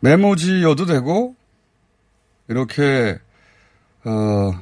메모지여도 0.00 0.86
되고 0.86 1.34
이렇게 2.48 3.18
어, 4.04 4.52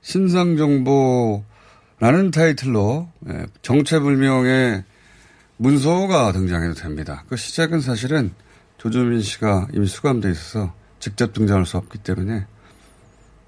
신상 0.00 0.56
정보 0.56 1.44
라는 1.98 2.30
타이틀로 2.30 3.08
예, 3.28 3.46
정체불명의 3.62 4.84
문서가 5.56 6.32
등장해도 6.32 6.74
됩니다. 6.74 7.24
그 7.28 7.36
시작은 7.36 7.80
사실은 7.80 8.32
조주민 8.78 9.22
씨가 9.22 9.68
이미 9.72 9.86
수감돼 9.86 10.30
있어서 10.30 10.74
직접 11.00 11.32
등장할 11.32 11.64
수 11.64 11.78
없기 11.78 11.98
때문에 11.98 12.46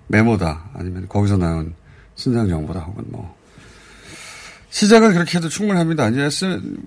메모다 0.06 0.70
아니면 0.72 1.06
거기서 1.08 1.36
나온 1.36 1.74
신상 2.14 2.48
정보다 2.48 2.80
혹은 2.80 3.04
뭐 3.08 3.36
시작은 4.70 5.12
그렇게 5.12 5.38
해도 5.38 5.48
충분합니다. 5.48 6.08
이제 6.08 6.28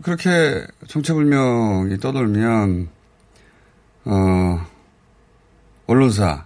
그렇게 0.02 0.66
정체불명이 0.88 1.98
떠돌면 2.00 2.90
어 4.06 4.68
언론사 5.88 6.46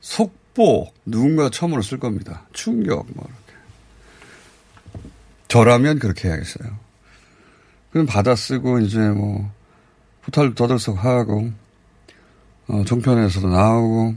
속보 0.00 0.92
누군가 1.04 1.50
처음으로 1.50 1.82
쓸 1.82 1.98
겁니다. 1.98 2.46
충격 2.52 3.06
뭐 3.14 3.28
저라면 5.54 6.00
그렇게 6.00 6.26
해야겠어요. 6.26 6.68
그럼 7.92 8.06
받아 8.06 8.34
쓰고 8.34 8.80
이제 8.80 8.98
뭐 8.98 9.52
포탈 10.22 10.52
떠들썩 10.56 11.04
하고 11.04 11.52
어, 12.66 12.82
종편에서도 12.84 13.48
나오고 13.48 14.16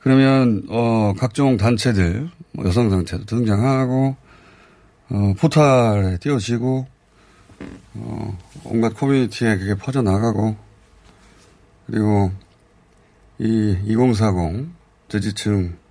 그러면 0.00 0.64
어, 0.70 1.12
각종 1.18 1.58
단체들 1.58 2.30
뭐 2.52 2.64
여성 2.64 2.88
단체도 2.88 3.26
등장하고 3.26 4.16
어, 5.10 5.34
포탈에 5.38 6.16
띄워지고 6.16 6.86
어, 7.96 8.38
온갖 8.64 8.94
커뮤니티에 8.94 9.58
그게 9.58 9.74
퍼져 9.74 10.00
나가고 10.00 10.56
그리고 11.86 12.32
이 13.38 13.76
2040 13.84 14.70
지지층을 15.10 15.81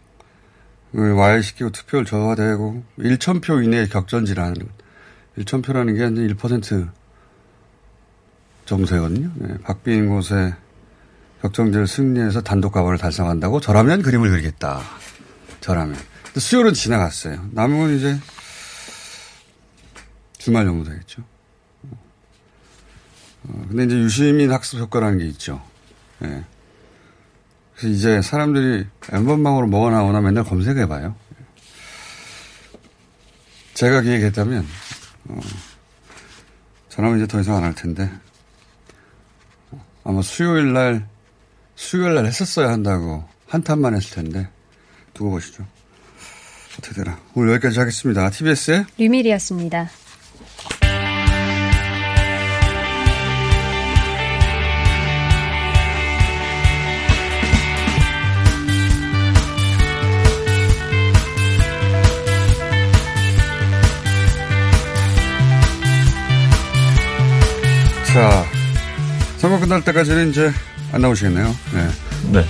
와해시키고 0.93 1.71
투표를 1.71 2.05
저하되고 2.05 2.83
1,000표 2.99 3.63
이내의 3.63 3.89
격전지라는 3.89 4.55
1,000표라는 5.37 5.97
게 5.97 6.23
이제 6.23 6.33
1% 6.33 6.89
정도거든요. 8.65 9.31
네, 9.35 9.57
박빙인 9.63 10.09
곳에 10.09 10.53
격정제를 11.41 11.87
승리해서 11.87 12.41
단독 12.41 12.71
가발을 12.71 12.97
달성한다고 12.97 13.59
저라면 13.59 14.01
그림을 14.01 14.29
그리겠다. 14.29 14.81
저라면. 15.59 15.95
수요일은 16.37 16.73
지나갔어요. 16.73 17.49
남은 17.51 17.79
건 17.79 17.95
이제 17.95 18.17
주말 20.37 20.65
정도 20.65 20.89
되겠죠. 20.89 21.23
어, 23.43 23.65
근데 23.67 23.85
이제 23.85 23.95
유시민 23.95 24.51
학습 24.51 24.79
효과라는 24.79 25.17
게 25.17 25.25
있죠. 25.27 25.61
예. 26.23 26.43
이제 27.83 28.21
사람들이 28.21 28.85
엠번방으로 29.11 29.67
뭐가 29.67 29.91
나오나 29.91 30.21
맨날 30.21 30.43
검색해봐요. 30.43 31.15
제가 33.73 34.01
기획했다면, 34.01 34.65
어, 35.29 35.39
전화면 36.89 37.17
이제 37.17 37.27
더 37.27 37.39
이상 37.39 37.55
안 37.57 37.63
할 37.63 37.73
텐데, 37.73 38.09
아마 40.03 40.21
수요일 40.21 40.73
날, 40.73 41.07
수요일 41.75 42.15
날 42.15 42.25
했었어야 42.25 42.69
한다고 42.69 43.27
한탄만 43.47 43.95
했을 43.95 44.15
텐데, 44.15 44.47
두고 45.13 45.31
보시죠. 45.31 45.65
어떻게 46.77 46.95
되나. 47.03 47.19
오늘 47.35 47.53
여기까지 47.53 47.79
하겠습니다. 47.79 48.29
TBS의 48.29 48.85
류밀이었습니다. 48.97 49.89
끝날 69.71 69.85
때까지는 69.85 70.31
이제 70.31 70.51
안 70.91 70.99
나오시겠네요. 70.99 71.55
네. 71.73 72.43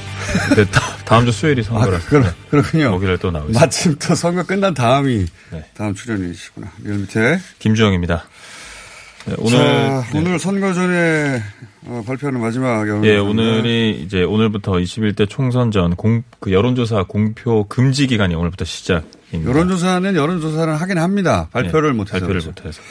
네. 0.56 0.66
다, 0.72 0.82
다음 1.06 1.24
주 1.24 1.32
수요일이 1.32 1.62
선거라서. 1.62 2.04
아, 2.04 2.10
그렇, 2.10 2.24
그렇군요. 2.50 2.90
목요일에 2.90 3.18
또 3.18 3.30
나오겠습니다. 3.30 3.60
마침 3.60 3.96
또 4.00 4.16
선거 4.16 4.42
끝난 4.42 4.74
다음이 4.74 5.28
네. 5.52 5.66
다음 5.76 5.94
출연이시구나. 5.94 6.72
리얼미터. 6.84 7.40
김주영입니다. 7.60 8.24
네, 9.26 9.36
오늘 9.38 9.52
자, 9.52 10.04
네. 10.12 10.18
오늘 10.18 10.40
선거 10.40 10.74
전에 10.74 11.44
어, 11.86 12.04
발표하는 12.08 12.42
마지막 12.42 12.88
여론. 12.88 13.06
예, 13.06 13.18
오늘이 13.18 14.02
이제 14.04 14.24
오늘부터 14.24 14.72
21대 14.72 15.30
총선 15.30 15.70
전 15.70 15.96
공, 15.96 16.24
그 16.40 16.52
여론조사 16.52 17.04
공표 17.04 17.66
금지 17.68 18.08
기간이 18.08 18.34
오늘부터 18.34 18.66
시작입니다. 18.66 19.48
여론조사는 19.48 20.16
여론조사를 20.16 20.82
하긴 20.82 20.98
합니다. 20.98 21.50
발표를 21.52 21.92
네, 21.92 21.98
못해서. 21.98 22.18
발표를 22.18 22.42
그렇죠. 22.42 22.50
못해서. 22.50 22.82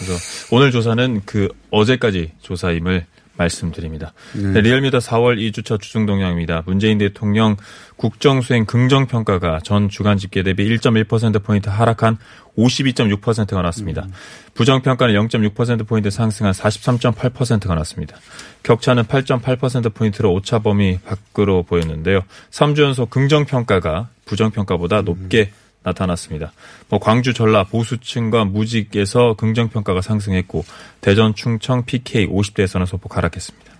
그래서 0.00 0.54
오늘 0.54 0.70
조사는 0.70 1.22
그 1.24 1.48
어제까지 1.70 2.32
조사임을 2.42 3.06
말씀드립니다. 3.40 4.12
네. 4.34 4.52
네, 4.52 4.60
리얼미터 4.60 4.98
4월 4.98 5.38
2주차 5.38 5.80
주중 5.80 6.06
동향입니다. 6.06 6.62
문재인 6.66 6.98
대통령 6.98 7.56
국정수행 7.96 8.66
긍정평가가 8.66 9.60
전 9.62 9.88
주간 9.88 10.18
집계 10.18 10.42
대비 10.42 10.68
1.1%포인트 10.68 11.68
하락한 11.68 12.18
52.6%가 12.56 13.62
났습니다. 13.62 14.06
부정평가는 14.54 15.14
0.6%포인트 15.14 16.10
상승한 16.10 16.52
43.8%가 16.52 17.74
났습니다. 17.74 18.16
격차는 18.62 19.04
8.8%포인트로 19.04 20.32
오차 20.32 20.58
범위 20.58 20.98
밖으로 20.98 21.62
보였는데요. 21.62 22.20
3주 22.50 22.82
연속 22.82 23.10
긍정평가가 23.10 24.08
부정평가보다 24.26 25.02
높게 25.02 25.50
나타났습니다. 25.82 26.52
뭐 26.88 26.98
광주 26.98 27.32
전라 27.32 27.64
보수층과 27.64 28.44
무직에서 28.44 29.34
긍정평가가 29.34 30.02
상승했고 30.02 30.64
대전 31.00 31.34
충청 31.34 31.84
PK 31.84 32.28
50대에서는 32.28 32.86
소폭 32.86 33.16
하락했습니다. 33.16 33.70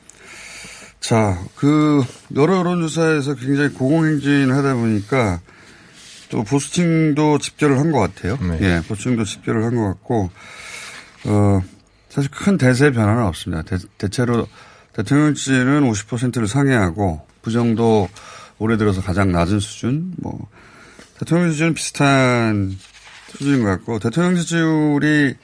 자, 1.00 1.38
그 1.56 2.02
여러 2.36 2.58
여론조사에서 2.58 3.34
굉장히 3.34 3.70
고공행진을 3.70 4.54
하다 4.54 4.74
보니까 4.74 5.40
또 6.30 6.44
보수층도 6.44 7.38
집결을 7.38 7.78
한 7.78 7.90
것 7.90 7.98
같아요. 8.00 8.36
네. 8.40 8.58
예, 8.60 8.82
보수층도 8.86 9.24
집결을 9.24 9.64
한 9.64 9.76
것 9.76 9.86
같고 9.88 10.30
어 11.24 11.60
사실 12.08 12.30
큰 12.30 12.56
대세 12.56 12.90
변화는 12.92 13.24
없습니다. 13.24 13.62
대, 13.98 14.08
체로 14.08 14.46
대통령 14.92 15.34
지지는 15.34 15.90
50%를 15.90 16.46
상회하고 16.48 17.26
부정도 17.42 18.08
올해 18.58 18.76
들어서 18.76 19.00
가장 19.00 19.32
낮은 19.32 19.58
수준. 19.60 20.12
뭐 20.18 20.48
대통령 21.20 21.50
지지율은 21.50 21.74
비슷한 21.74 22.78
수준인 23.28 23.62
것 23.62 23.68
같고 23.68 23.98
대통령 23.98 24.36
지지율이 24.36 25.34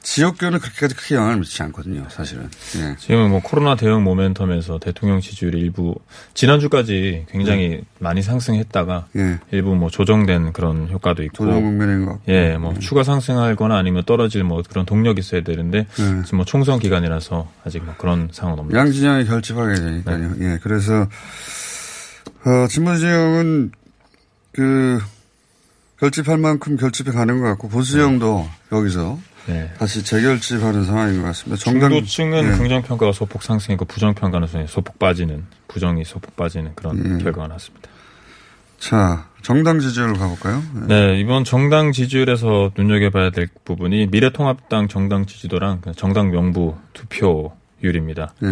지역교는 0.00 0.60
그렇게까지 0.60 0.94
크게 0.94 1.16
영향을 1.16 1.38
미치지 1.38 1.64
않거든요. 1.64 2.06
사실은. 2.08 2.48
예. 2.76 2.94
지금은 2.96 3.30
뭐 3.30 3.40
코로나 3.42 3.74
대응 3.74 4.04
모멘텀에서 4.04 4.78
대통령 4.78 5.20
지지율이 5.20 5.58
일부 5.58 5.96
지난주까지 6.34 7.26
굉장히 7.28 7.82
많이 7.98 8.22
상승했다가 8.22 9.08
예. 9.16 9.40
일부 9.50 9.74
뭐 9.74 9.90
조정된 9.90 10.52
그런 10.52 10.88
효과도 10.88 11.24
있고 11.24 11.44
조정 11.44 11.60
국면인 11.60 12.06
것. 12.06 12.20
예, 12.28 12.56
뭐 12.56 12.78
추가 12.78 13.02
상승하거나 13.02 13.76
아니면 13.76 14.04
떨어질 14.04 14.44
뭐 14.44 14.62
그런 14.62 14.86
동력이 14.86 15.18
있어야 15.18 15.40
되는데 15.40 15.88
네. 15.96 16.22
지금 16.22 16.36
뭐 16.36 16.44
총선 16.44 16.78
기간이라서 16.78 17.50
아직 17.64 17.84
뭐 17.84 17.94
그런 17.98 18.28
상황은 18.30 18.60
없는 18.60 18.78
양 18.78 18.92
진영이 18.92 19.24
결집하게 19.24 19.74
되니까요. 19.74 20.34
예, 20.38 20.60
그래서 20.62 21.08
어, 22.44 22.68
진보 22.68 22.94
진영은 22.94 23.72
그 24.52 25.00
결집할 25.98 26.38
만큼 26.38 26.76
결집해 26.76 27.12
가는 27.12 27.40
것 27.40 27.46
같고 27.46 27.68
보수 27.68 27.92
진영도 27.92 28.46
여기서 28.72 29.18
네. 29.46 29.70
다시 29.78 30.02
재결집하는 30.04 30.84
상황인 30.84 31.20
것 31.22 31.28
같습니다. 31.28 31.62
중도층은 31.62 32.52
예. 32.52 32.58
긍정평가가 32.58 33.12
소폭 33.12 33.42
상승했고 33.42 33.84
부정평가는 33.84 34.66
소폭 34.66 34.98
빠지는 34.98 35.44
부정이 35.68 36.04
소폭 36.04 36.36
빠지는 36.36 36.74
그런 36.74 36.98
예. 36.98 37.22
결과가 37.22 37.48
났습니다. 37.48 37.88
자 38.78 39.26
정당 39.42 39.78
지지율 39.78 40.14
가볼까요? 40.14 40.62
예. 40.82 40.86
네, 40.86 41.20
이번 41.20 41.44
정당 41.44 41.92
지지율에서 41.92 42.72
눈여겨봐야 42.76 43.30
될 43.30 43.48
부분이 43.64 44.08
미래통합당 44.08 44.88
정당 44.88 45.24
지지도랑 45.24 45.80
그 45.80 45.92
정당 45.92 46.30
명부 46.30 46.74
투표율입니다. 46.92 48.34
예. 48.42 48.46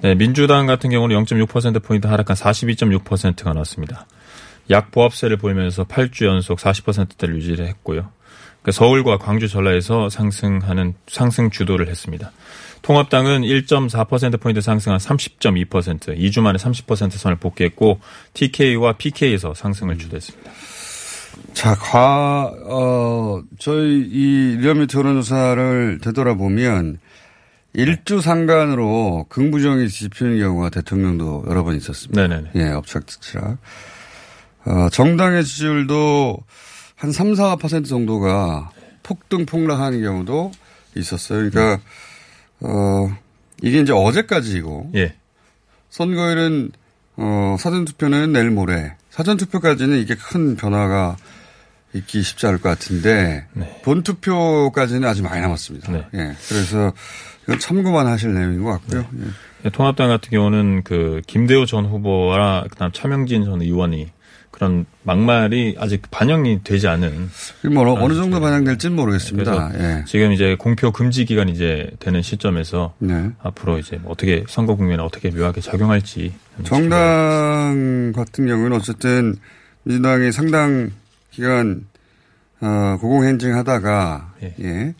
네, 0.00 0.14
민주당 0.14 0.66
같은 0.66 0.90
경우는 0.90 1.14
0.6%포인트 1.24 2.06
하락한 2.06 2.34
42.6%가 2.34 3.52
나왔습니다. 3.52 4.06
약 4.70 4.90
보합세를 4.90 5.36
보이면서 5.36 5.84
8주 5.84 6.26
연속 6.26 6.58
40%대를 6.58 7.36
유지를 7.36 7.66
했고요. 7.66 8.10
그러니까 8.62 8.72
서울과 8.72 9.18
광주 9.18 9.48
전라에서 9.48 10.08
상승하는 10.10 10.94
상승 11.08 11.50
주도를 11.50 11.88
했습니다. 11.88 12.30
통합당은 12.82 13.42
1.4%포인트 13.42 14.60
상승한 14.60 14.98
30.2%, 14.98 16.16
2주 16.16 16.40
만에 16.40 16.58
30% 16.58 17.10
선을 17.12 17.36
복귀했고 17.36 18.00
TK와 18.34 18.94
PK에서 18.94 19.54
상승을 19.54 19.98
주도했습니다. 19.98 20.50
자, 21.52 21.74
과, 21.74 22.52
어, 22.66 23.42
저희 23.58 24.00
이 24.00 24.56
리얼미터 24.60 24.98
여론조사를 24.98 25.98
되돌아보면 26.02 26.98
일주 27.72 28.20
상간으로 28.20 29.26
긍부정이 29.28 29.86
뒤집히는 29.86 30.38
경우가 30.38 30.70
대통령도 30.70 31.44
여러 31.48 31.62
번 31.62 31.76
있었습니다. 31.76 32.20
네네네. 32.20 32.50
예, 32.56 32.70
엎착지치락. 32.72 33.58
어, 34.64 34.88
정당의 34.90 35.44
지지율도 35.44 36.38
한 36.96 37.12
3, 37.12 37.32
4% 37.32 37.86
정도가 37.86 38.70
폭등 39.02 39.46
폭락하는 39.46 40.02
경우도 40.02 40.52
있었어요. 40.96 41.50
그러니까, 41.50 41.82
어, 42.60 43.16
이게 43.62 43.80
이제 43.80 43.92
어제까지이고. 43.92 44.92
예. 44.96 45.14
선거일은, 45.88 46.72
어, 47.16 47.56
사전 47.58 47.84
투표는 47.84 48.32
내일 48.32 48.50
모레. 48.50 48.94
사전 49.10 49.36
투표까지는 49.36 49.98
이게 49.98 50.14
큰 50.14 50.56
변화가 50.56 51.16
있기 51.94 52.22
쉽지 52.22 52.46
않을 52.46 52.60
것 52.60 52.68
같은데. 52.68 53.46
네. 53.54 53.80
본 53.82 54.02
투표까지는 54.02 55.08
아직 55.08 55.22
많이 55.22 55.40
남았습니다. 55.40 55.90
네. 55.90 56.06
예. 56.14 56.34
그래서 56.48 56.92
이건 57.44 57.58
참고만 57.58 58.06
하실 58.06 58.34
내용인 58.34 58.62
것 58.62 58.72
같고요. 58.72 59.06
예. 59.64 59.70
통합당 59.70 60.08
같은 60.08 60.30
경우는 60.30 60.82
그 60.84 61.22
김대호 61.26 61.66
전 61.66 61.86
후보와 61.86 62.64
그다음 62.70 62.92
차명진 62.92 63.44
전 63.44 63.60
의원이 63.60 64.10
그런 64.60 64.84
막말이 65.04 65.76
아직 65.78 66.02
반영이 66.10 66.64
되지 66.64 66.86
않은 66.86 67.30
뭐 67.72 67.98
어느 67.98 68.12
정도 68.12 68.42
반영될지는 68.42 68.94
모르겠습니다. 68.94 69.72
예. 69.78 70.04
지금 70.06 70.32
이제 70.32 70.54
공표 70.54 70.92
금지 70.92 71.24
기간이 71.24 71.52
이제 71.52 71.90
되는 71.98 72.20
시점에서 72.20 72.92
네. 72.98 73.30
앞으로 73.42 73.78
이제 73.78 73.96
뭐 73.96 74.12
어떻게 74.12 74.44
선거 74.48 74.76
국면에 74.76 75.02
어떻게 75.02 75.30
묘하게 75.30 75.62
작용할지 75.62 76.34
정당 76.64 78.12
같은 78.14 78.46
경우는 78.46 78.76
어쨌든 78.76 79.36
민주당이 79.84 80.30
상당 80.30 80.90
기간 81.30 81.86
어, 82.60 82.98
고공행진 83.00 83.54
하다가 83.54 84.34
예. 84.42 84.94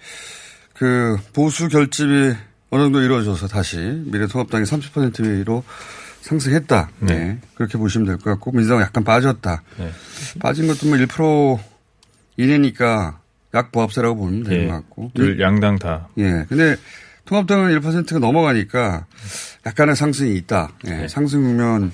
그 0.72 1.18
보수 1.34 1.68
결집이 1.68 2.32
어느 2.70 2.82
정도 2.84 3.02
이루어져서 3.02 3.46
다시 3.46 3.76
미래통합당이 3.76 4.64
30%로 4.64 5.64
상승했다. 6.22 6.90
네. 7.00 7.14
예. 7.14 7.38
그렇게 7.54 7.78
보시면 7.78 8.06
될 8.06 8.16
것 8.18 8.24
같고 8.30 8.52
민주당은 8.52 8.82
약간 8.82 9.04
빠졌다. 9.04 9.62
네. 9.78 9.90
빠진 10.40 10.66
것도 10.66 10.86
뭐 10.88 10.96
1% 10.98 11.58
이내니까 12.36 13.20
약 13.54 13.72
보합세라고 13.72 14.16
보면 14.16 14.42
되는 14.44 14.64
예. 14.64 14.68
것 14.68 14.74
같고. 14.74 15.10
둘 15.14 15.40
양당 15.40 15.78
다 15.78 16.08
예. 16.18 16.44
근데 16.48 16.76
통합당은 17.24 17.78
1%가 17.80 18.18
넘어가니까 18.18 19.06
약간의 19.66 19.96
상승이 19.96 20.34
있다. 20.36 20.72
예. 20.86 20.90
네. 20.90 21.08
상승 21.08 21.42
국면이라고 21.42 21.92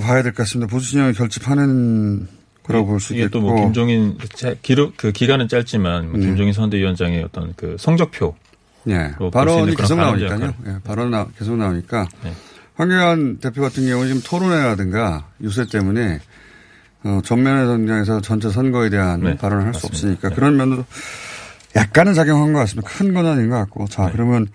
봐야 0.00 0.22
될 0.22 0.32
것 0.32 0.38
같습니다. 0.38 0.70
보수진영을 0.70 1.12
결집하는 1.14 2.26
거라고 2.62 2.86
볼 2.86 3.00
수도 3.00 3.14
이게 3.14 3.24
있고. 3.24 3.40
또뭐 3.40 3.56
김종인 3.64 4.18
자- 4.34 4.54
기록 4.62 4.96
그 4.96 5.12
기간은 5.12 5.48
짧지만 5.48 6.06
뭐 6.10 6.14
음. 6.16 6.20
김종인 6.20 6.52
선대위원장의 6.52 7.22
어떤 7.24 7.54
그 7.56 7.76
성적표 7.78 8.36
예. 8.88 9.14
로 9.18 9.30
볼수 9.30 9.32
발언이 9.32 9.76
계속 9.76 9.96
나오니까요. 9.96 10.54
예. 10.66 10.76
발언 10.84 11.10
나, 11.10 11.26
계속 11.38 11.56
나오니까 11.56 12.06
네. 12.24 12.32
황교안 12.74 13.38
대표 13.38 13.62
같은 13.62 13.86
경우는 13.86 14.08
지금 14.14 14.22
토론회라든가 14.24 15.26
유세 15.42 15.66
때문에 15.66 16.20
어, 17.04 17.20
전면에 17.24 17.66
등장해서 17.66 18.20
전체 18.20 18.50
선거에 18.50 18.88
대한 18.90 19.20
네, 19.20 19.36
발언을 19.36 19.66
할 19.66 19.74
수. 19.74 19.86
없으니까 19.86 20.28
네. 20.30 20.34
그런 20.34 20.56
면으로 20.56 20.84
약간은 21.76 22.14
작용한 22.14 22.52
것 22.52 22.60
같습니다. 22.60 22.88
큰 22.88 23.12
건 23.14 23.26
아닌 23.26 23.48
것 23.50 23.56
같고. 23.56 23.88
자, 23.88 24.08
그러면 24.12 24.46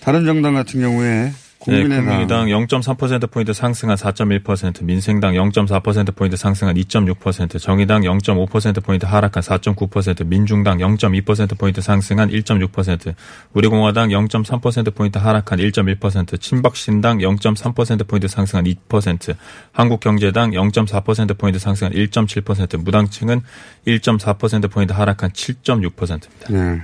다른 0.00 0.24
정당 0.24 0.54
같은 0.54 0.80
경우에 0.80 1.08
네, 1.24 1.32
국민의당. 1.58 2.04
국민의당 2.04 2.46
0.3%포인트 2.46 3.52
상승한 3.52 3.96
4.1%, 3.96 4.84
민생당 4.84 5.34
0.4%포인트 5.34 6.36
상승한 6.36 6.76
2.6%, 6.76 7.60
정의당 7.60 8.02
0.5%포인트 8.02 9.06
하락한 9.06 9.42
4.9%, 9.42 10.26
민중당 10.26 10.78
0.2%포인트 10.78 11.80
상승한 11.80 12.30
1.6%, 12.30 13.14
우리공화당 13.52 14.08
0.3%포인트 14.10 15.18
하락한 15.18 15.58
1.1%, 15.58 16.40
친박신당 16.40 17.18
0.3%포인트 17.18 18.28
상승한 18.28 18.64
2%, 18.64 19.36
한국경제당 19.72 20.52
0.4%포인트 20.52 21.58
상승한 21.58 21.92
1.7%, 21.92 22.76
무당층은 22.78 23.42
1.4%포인트 23.86 24.92
하락한 24.92 25.30
7.6%입니다. 25.30 26.48
네. 26.50 26.82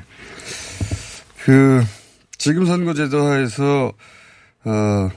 그, 1.45 1.85
지금 2.39 2.67
선거제도 2.67 3.25
하에서, 3.27 3.93
어, 4.65 5.11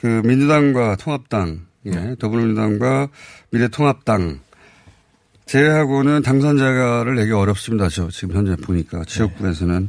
그 0.00 0.06
민주당과 0.24 0.96
통합당, 0.96 1.66
예, 1.86 2.16
더불어민주당과 2.18 3.08
미래통합당 3.50 4.40
제외하고는 5.46 6.22
당선자를 6.22 7.14
내기 7.16 7.32
어렵습니다. 7.32 7.88
저 7.88 8.08
지금 8.10 8.34
현재 8.36 8.56
보니까 8.56 9.04
지역구에서는 9.04 9.88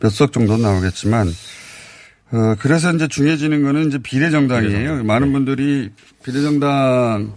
몇 0.00 0.10
석 0.10 0.32
정도 0.32 0.56
나오겠지만, 0.56 1.28
어, 2.32 2.54
그래서 2.58 2.92
이제 2.92 3.06
중요해지는 3.08 3.62
거는 3.62 3.88
이제 3.88 3.98
비례정당이에요. 3.98 5.04
많은 5.04 5.32
분들이 5.32 5.90
비례정당이 6.24 7.28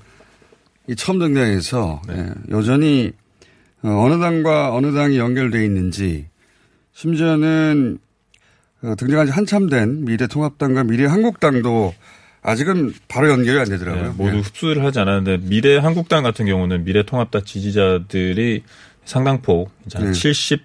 처음 0.98 1.20
등장해서 1.20 2.02
예, 2.12 2.30
여전히 2.50 3.12
어, 3.82 3.90
어느 4.04 4.20
당과 4.20 4.74
어느 4.74 4.94
당이 4.94 5.18
연결돼 5.18 5.64
있는지 5.64 6.28
심지어는 6.94 8.00
어, 8.02 8.09
등장한 8.82 9.28
지 9.28 9.32
한참 9.32 9.70
된 9.70 10.06
미래통합당과 10.06 10.84
미래한국당도 10.86 11.94
아직은 12.42 12.94
바로 13.08 13.30
연결이 13.30 13.60
안 13.60 13.66
되더라고요. 13.66 14.04
네, 14.04 14.10
모두 14.16 14.38
예. 14.38 14.40
흡수를 14.40 14.84
하지 14.86 15.00
않았는데 15.00 15.48
미래 15.48 15.78
한국당 15.78 16.24
같은 16.24 16.46
경우는 16.46 16.86
미래 16.86 17.04
통합당 17.04 17.44
지지자들이 17.44 18.64
상당폭 19.04 19.72
이제 19.86 19.98
한 19.98 20.12
네. 20.12 20.60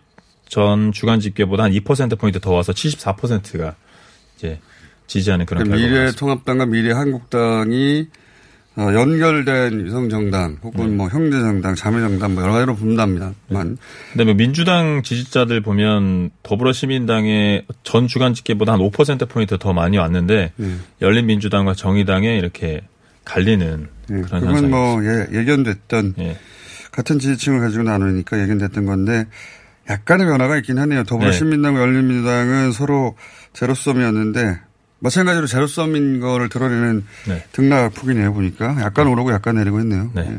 70전 0.48 0.92
주간 0.92 1.18
집계보다 1.18 1.64
한 1.64 1.72
2% 1.72 2.18
포인트 2.18 2.38
더 2.38 2.52
와서 2.52 2.72
74%가 2.72 3.74
이제 4.36 4.60
지지하는 5.06 5.46
그런 5.46 5.64
그러니까. 5.64 5.88
미래통합당과 5.88 6.66
미래한국당이 6.66 8.06
어, 8.76 8.92
연결된 8.92 9.84
위성정당 9.84 10.58
혹은 10.62 10.90
네. 10.90 10.96
뭐 10.96 11.08
형제정당, 11.08 11.76
자매정당 11.76 12.34
뭐 12.34 12.42
여러 12.42 12.54
가지로 12.54 12.74
분답니다만 12.74 13.78
근데 14.12 14.24
뭐 14.24 14.34
민주당 14.34 15.02
지지자들 15.02 15.60
보면 15.60 16.30
더불어시민당의 16.42 17.66
전 17.84 18.08
주간 18.08 18.34
집계보다 18.34 18.72
한 18.72 18.80
5% 18.80 19.28
포인트 19.28 19.58
더 19.58 19.72
많이 19.72 19.96
왔는데 19.96 20.52
네. 20.56 20.76
열린민주당과 21.00 21.74
정의당에 21.74 22.36
이렇게 22.36 22.82
갈리는 23.24 23.86
그런 24.06 24.26
그건 24.28 24.70
뭐 24.70 25.04
예, 25.04 25.28
예견됐던 25.32 26.14
예. 26.18 26.36
같은 26.90 27.18
지지층을 27.18 27.60
가지고 27.60 27.84
나누니까 27.84 28.40
예견됐던 28.42 28.86
건데 28.86 29.26
약간의 29.88 30.26
변화가 30.26 30.56
있긴 30.58 30.78
하네요. 30.78 31.04
더불어시민당과 31.04 31.80
열린민주당은 31.80 32.72
서로 32.72 33.16
제로섬이었는데 33.52 34.60
마찬가지로 35.04 35.46
제로섬인 35.46 36.20
거를 36.20 36.48
드러내는 36.48 37.04
네. 37.28 37.44
등락 37.52 37.92
폭이네요 37.94 38.32
보니까 38.32 38.76
약간 38.80 39.06
오르고 39.06 39.32
약간 39.32 39.56
내리고 39.56 39.78
했네요. 39.78 40.10
네. 40.14 40.22
예. 40.22 40.38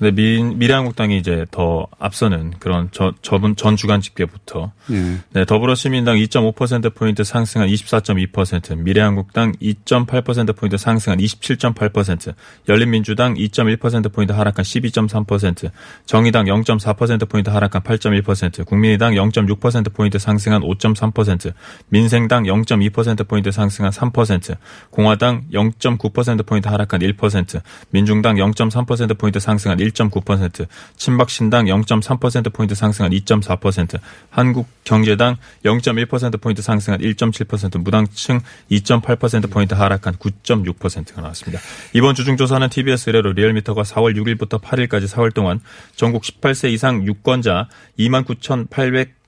근데 0.00 0.12
미, 0.12 0.42
미래한국당이 0.42 1.18
이제 1.18 1.44
더 1.50 1.86
앞서는 1.98 2.54
그런 2.58 2.88
저, 2.90 3.12
저분 3.20 3.54
전 3.54 3.76
주간 3.76 4.00
집계부터 4.00 4.72
예. 4.92 5.18
네, 5.32 5.44
더불어시민당 5.44 6.16
2.5%포인트 6.16 7.22
상승한 7.22 7.68
24.2%, 7.68 8.78
미래한국당 8.78 9.52
2.8%포인트 9.60 10.78
상승한 10.78 11.18
27.8%, 11.18 12.34
열린민주당 12.70 13.34
2.1%포인트 13.34 14.32
하락한 14.32 14.64
12.3%, 14.64 15.70
정의당 16.06 16.46
0.4%포인트 16.46 17.50
하락한 17.50 17.82
8.1%, 17.82 18.64
국민의당 18.64 19.12
0.6%포인트 19.12 20.18
상승한 20.18 20.62
5.3%, 20.62 21.52
민생당 21.90 22.44
0.2%포인트 22.44 23.52
상승한 23.52 23.92
3%, 23.92 24.56
공화당 24.88 25.44
0.9%포인트 25.52 26.68
하락한 26.68 27.00
1%, 27.00 27.60
민중당 27.90 28.36
0.3%포인트 28.36 29.38
상승한 29.40 29.78
1.9%, 29.90 30.66
친박신당 30.96 31.66
0.3%포인트 31.66 32.74
상승한 32.74 33.12
2.4%, 33.12 33.98
한국경제당 34.30 35.36
0.1%포인트 35.64 36.62
상승한 36.62 37.00
1.7%, 37.00 37.78
무당층 37.78 38.40
2.8%포인트 38.70 39.74
하락한 39.74 40.16
9.6%가 40.16 41.20
나왔습니다. 41.20 41.60
이번 41.92 42.14
주중조사는 42.14 42.68
TBS 42.68 43.10
의뢰로 43.10 43.32
리얼미터가 43.32 43.82
4월 43.82 44.16
6일부터 44.16 44.60
8일까지 44.60 45.06
4월 45.06 45.34
동안 45.34 45.60
전국 45.96 46.22
18세 46.22 46.72
이상 46.72 47.04
유권자 47.06 47.68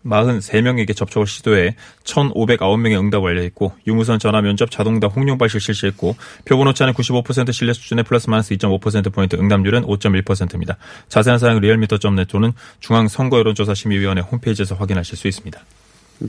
29,843명에게 0.04 0.96
접촉을 0.96 1.26
시도해 1.26 1.76
1,509명의 2.04 2.98
응답 2.98 3.22
완료했고 3.22 3.72
유무선 3.86 4.18
전화 4.18 4.40
면접 4.40 4.70
자동답 4.70 5.16
홍룡 5.16 5.38
발실 5.38 5.60
실시했고 5.60 6.16
표본 6.44 6.68
오차는 6.68 6.92
95% 6.94 7.52
신뢰 7.52 7.72
수준의 7.72 8.04
플러스 8.04 8.28
마이너스 8.28 8.54
2.5%포인트 8.54 9.36
응답률은 9.36 9.82
5.1%입니다. 9.82 10.76
자세한 11.08 11.38
사항은 11.38 11.60
리얼미터.net 11.62 12.26
또는 12.30 12.52
중앙 12.80 13.08
선거 13.08 13.38
여론조사 13.38 13.74
심의위원회 13.74 14.22
홈페이지에서 14.22 14.74
확인하실 14.74 15.16
수 15.16 15.28
있습니다. 15.28 15.60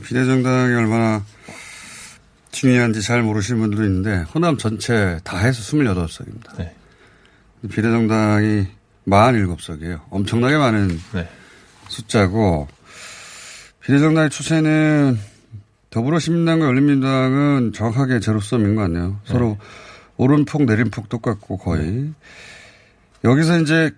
비례정당이 0.04 0.74
얼마나 0.74 1.24
중요한지 2.52 3.02
잘 3.02 3.24
모르시는 3.24 3.60
분들도 3.62 3.84
있는데 3.86 4.24
호남 4.34 4.58
전체 4.58 5.20
다 5.24 5.38
해서 5.40 5.62
28석입니다. 5.62 6.58
네. 6.58 6.74
비례정당이 7.70 8.68
47석이에요. 9.08 10.02
엄청나게 10.10 10.58
많은 10.58 11.00
네. 11.14 11.28
숫자고 11.90 12.68
비례정당의 13.86 14.30
추세는 14.30 15.18
더불어시민당과 15.90 16.66
열린민주당은 16.66 17.74
정확하게 17.74 18.20
제로섬인 18.20 18.76
것 18.76 18.84
같네요. 18.84 19.20
서로 19.26 19.58
오른폭 20.18 20.64
내림폭 20.64 21.10
똑같고 21.10 21.58
거의. 21.58 22.12
여기서 23.24 23.60
이제 23.62 23.92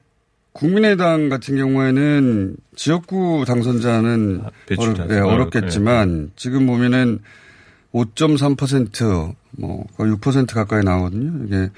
국민의당 0.54 1.30
같은 1.30 1.56
경우에는 1.58 2.56
지역구 2.76 3.44
당선자는 3.46 4.44
배출이 4.68 4.88
어렵, 4.88 5.02
안 5.02 5.08
네. 5.08 5.20
어렵겠지만 5.20 6.32
지금 6.36 6.66
보면은 6.66 7.20
5.3%뭐 7.94 9.86
거의 9.98 10.14
6% 10.14 10.54
가까이 10.54 10.84
나오거든요. 10.84 11.46
이게 11.46 11.70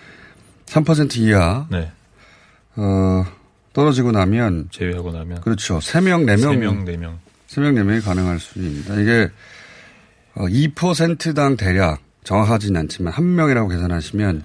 3% 0.66 1.18
이하 1.18 1.68
네. 1.70 1.92
어, 2.76 3.26
떨어지고 3.74 4.12
나면 4.12 4.70
제외하고 4.72 5.12
나면 5.12 5.42
그렇죠. 5.42 5.80
3명, 5.80 6.26
4명 6.26 6.60
3명, 6.60 6.86
4명. 6.86 7.27
3명, 7.48 7.76
4명이 7.76 8.04
가능할 8.04 8.40
수 8.40 8.60
있습니다. 8.60 9.02
이게 9.02 9.30
어, 10.36 10.46
2%당 10.46 11.58
대략 11.58 12.02
정확하지는 12.24 12.82
않지만 12.82 13.14
한 13.14 13.36
명이라고 13.36 13.70
계산하시면 13.70 14.44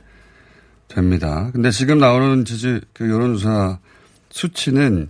됩니다. 0.88 1.50
근데 1.52 1.70
지금 1.70 1.98
나오는 1.98 2.44
지지 2.44 2.80
그 2.92 3.10
여론조사 3.10 3.78
수치는 4.30 5.08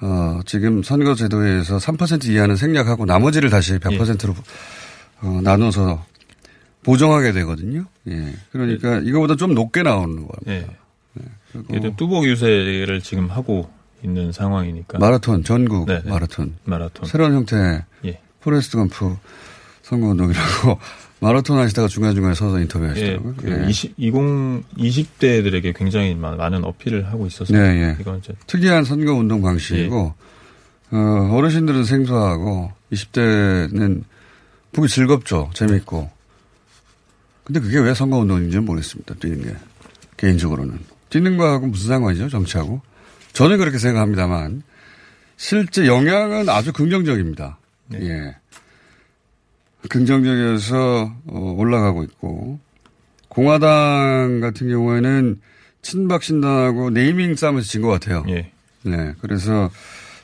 어, 0.00 0.40
지금 0.46 0.82
선거제도에서 0.82 1.76
3% 1.76 2.26
이하는 2.26 2.56
생략하고 2.56 3.04
나머지를 3.04 3.50
다시 3.50 3.78
100%로 3.78 4.34
어, 5.22 5.40
나눠서 5.42 6.04
보정하게 6.82 7.32
되거든요. 7.32 7.84
예. 8.08 8.34
그러니까 8.50 8.98
이거보다 8.98 9.36
좀 9.36 9.54
높게 9.54 9.82
나오는 9.82 10.26
거예요. 10.26 10.62
예. 10.62 10.66
그리고 11.52 11.74
얘들 11.74 11.96
뚜벅 11.96 12.24
유세를 12.24 13.02
지금 13.02 13.30
하고 13.30 13.70
있는 14.04 14.32
상황이니까. 14.32 14.98
마라톤, 14.98 15.44
전국 15.44 15.86
네, 15.86 16.00
네. 16.02 16.10
마라톤. 16.10 16.54
마라톤. 16.64 17.06
새로운 17.08 17.34
형태의 17.34 17.84
예. 18.06 18.20
포레스트 18.40 18.76
검프 18.76 19.16
선거운동이라고 19.82 20.78
마라톤 21.20 21.58
하시다가 21.58 21.86
중간중간에 21.88 22.34
서서 22.34 22.58
예, 22.58 22.62
인터뷰하시더라고요. 22.62 23.34
그 23.36 23.66
20, 23.68 23.94
20, 23.98 24.14
20 24.78 25.18
대들에게 25.18 25.72
굉장히 25.74 26.14
많- 26.14 26.36
많은 26.38 26.64
어필을 26.64 27.08
하고 27.08 27.26
있어서. 27.26 27.52
네, 27.52 27.58
예. 27.82 27.96
이건 28.00 28.18
이제 28.18 28.32
특이한 28.46 28.84
선거운동 28.84 29.42
방식이고, 29.42 30.14
예. 30.92 30.96
어, 30.96 31.28
어르신들은 31.36 31.84
생소하고, 31.84 32.72
20대는 32.92 34.02
보기 34.72 34.88
즐겁죠. 34.88 35.50
재밌고. 35.54 36.10
근데 37.44 37.60
그게 37.60 37.78
왜 37.80 37.92
선거운동인지는 37.94 38.64
모르겠습니다. 38.64 39.14
뛰는 39.16 39.42
게. 39.42 39.54
개인적으로는. 40.16 40.78
뛰는 41.10 41.36
거하고 41.36 41.66
무슨 41.66 41.88
상관이죠? 41.88 42.28
정치하고. 42.28 42.80
저는 43.32 43.58
그렇게 43.58 43.78
생각합니다만, 43.78 44.62
실제 45.36 45.86
영향은 45.86 46.48
아주 46.48 46.72
긍정적입니다. 46.72 47.58
네. 47.88 47.98
예. 48.02 48.36
긍정적이어서 49.88 51.14
어, 51.26 51.54
올라가고 51.56 52.02
있고, 52.04 52.60
공화당 53.28 54.40
같은 54.40 54.68
경우에는 54.68 55.40
친박 55.82 56.22
신당하고 56.22 56.90
네이밍 56.90 57.34
싸움에서 57.36 57.66
진 57.66 57.80
것 57.82 57.88
같아요. 57.88 58.24
예. 58.28 58.52
네. 58.82 59.14
그래서 59.20 59.70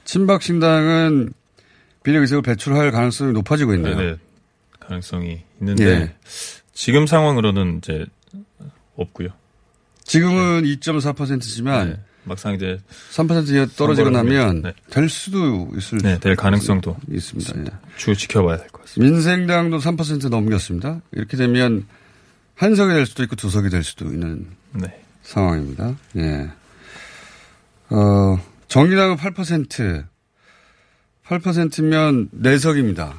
친박 0.05 0.43
신당은 0.43 1.33
비례 2.03 2.19
의석을 2.19 2.43
배출할 2.43 2.91
가능성이 2.93 3.33
높아지고 3.33 3.75
있네요. 3.77 3.97
네, 3.97 4.17
가능성이 4.79 5.43
있는데 5.61 5.85
예. 5.87 6.15
지금 6.73 7.07
상황으로는 7.07 7.79
이제 7.79 8.05
없고요. 8.97 9.29
지금은 10.05 10.63
2.4%지만 10.65 11.89
네. 11.91 12.01
막상 12.27 12.55
이제 12.55 12.79
3%에 13.13 13.67
떨어지고 13.77 14.11
나면 14.11 14.63
네. 14.63 14.73
될 14.91 15.09
수도 15.09 15.71
있을 15.77 15.99
네, 15.99 16.19
될 16.19 16.35
가능성도 16.37 16.97
있습니다. 17.11 17.53
예. 17.59 17.65
주 17.97 18.15
지켜봐야 18.17 18.59
될 18.59 18.69
것 18.69 18.83
같습니다. 18.83 19.13
민생당도 19.13 19.79
3% 19.79 20.29
넘겼습니다. 20.29 21.01
이렇게 21.13 21.37
되면 21.37 21.87
한 22.57 22.75
석이 22.75 22.93
될 22.93 23.07
수도 23.07 23.23
있고 23.23 23.37
두 23.37 23.49
석이 23.49 23.71
될 23.71 23.83
수도 23.85 24.07
있는 24.07 24.47
네. 24.73 25.03
상황입니다. 25.23 25.95
예. 26.17 26.51
어, 27.91 28.39
정의당은 28.69 29.17
8%, 29.17 30.05
8%면 31.27 32.29
4석입니다. 32.43 33.13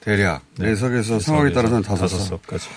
대략. 0.00 0.42
네. 0.58 0.72
4석에서 0.74 1.20
상황에 1.20 1.52
따라서는 1.52 1.82
5석. 1.82 2.08
석까지. 2.08 2.68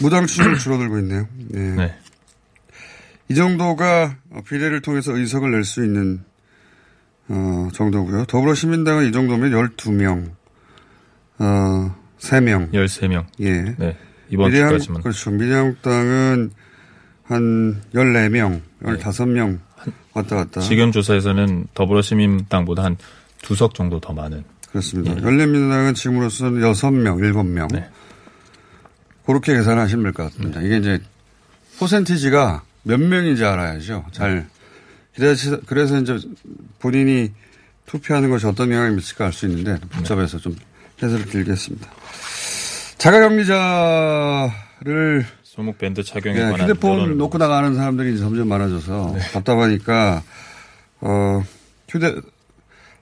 무당 0.00 0.26
추진이 0.26 0.58
줄어들고 0.58 0.98
있네요. 1.00 1.28
예. 1.54 1.58
네. 1.58 1.98
이 3.28 3.34
정도가 3.34 4.16
비례를 4.48 4.80
통해서 4.82 5.16
의석을 5.16 5.50
낼 5.50 5.64
수 5.64 5.84
있는 5.84 6.22
어, 7.28 7.68
정도고요. 7.72 8.24
더불어시민당은 8.26 9.08
이 9.08 9.12
정도면 9.12 9.50
12명, 9.50 10.30
어, 11.38 11.94
3명. 12.20 12.70
13명. 12.72 13.26
예. 13.40 13.74
네. 13.76 13.96
이번 14.30 14.50
미래한, 14.50 14.72
주까지만. 14.74 15.02
그렇죠. 15.02 15.30
미래한국당은 15.32 16.52
한 17.24 17.82
14명, 17.94 18.60
15명 18.82 19.58
왔다 20.14 20.36
갔다. 20.36 20.60
지금 20.60 20.92
조사에서는 20.92 21.66
더불어시민당보다 21.74 22.84
한 22.84 22.96
두 23.42 23.54
석 23.54 23.74
정도 23.74 24.00
더 24.00 24.12
많은. 24.12 24.42
그렇습니다. 24.70 25.20
열린민주당은 25.22 25.94
지금으로서는 25.94 26.60
6명, 26.62 27.18
7명. 27.20 27.72
네. 27.72 27.88
그렇게 29.24 29.52
계산하시면 29.54 30.02
될 30.04 30.12
것 30.12 30.24
같습니다. 30.24 30.60
이게 30.62 30.78
이제 30.78 31.00
퍼센티지가 31.78 32.62
몇 32.86 33.00
명인지 33.00 33.44
알아야죠. 33.44 34.06
잘. 34.12 34.46
그래서, 35.14 35.58
그래서 35.66 35.98
이제 35.98 36.16
본인이 36.78 37.32
투표하는 37.86 38.30
것이 38.30 38.46
어떤 38.46 38.70
영향을 38.70 38.92
미칠까 38.92 39.26
알 39.26 39.32
수 39.32 39.46
있는데 39.46 39.78
복잡해서 39.90 40.38
좀 40.38 40.54
해설을 41.02 41.26
길겠습니다. 41.26 41.90
자가격리자를 42.98 45.26
소목 45.42 45.78
밴드 45.78 46.04
착용에 46.04 46.36
예, 46.36 46.42
관한 46.42 46.60
휴대폰 46.60 47.18
놓고 47.18 47.38
나가는 47.38 47.74
사람들이 47.74 48.18
점점 48.18 48.46
많아져서 48.48 49.14
네. 49.16 49.20
답답하니까 49.32 50.22
어 51.00 51.42
휴대 51.88 52.14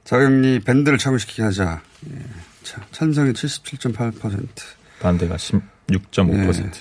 자격리 0.04 0.60
밴드를 0.60 0.96
착용시키게 0.98 1.42
하자. 1.42 1.82
예, 2.10 2.18
자, 2.62 2.80
찬성이 2.90 3.32
77.8%. 3.32 4.46
반대가 5.00 5.36
16.5% 5.36 6.26
네. 6.30 6.36
나왔습니다. 6.46 6.78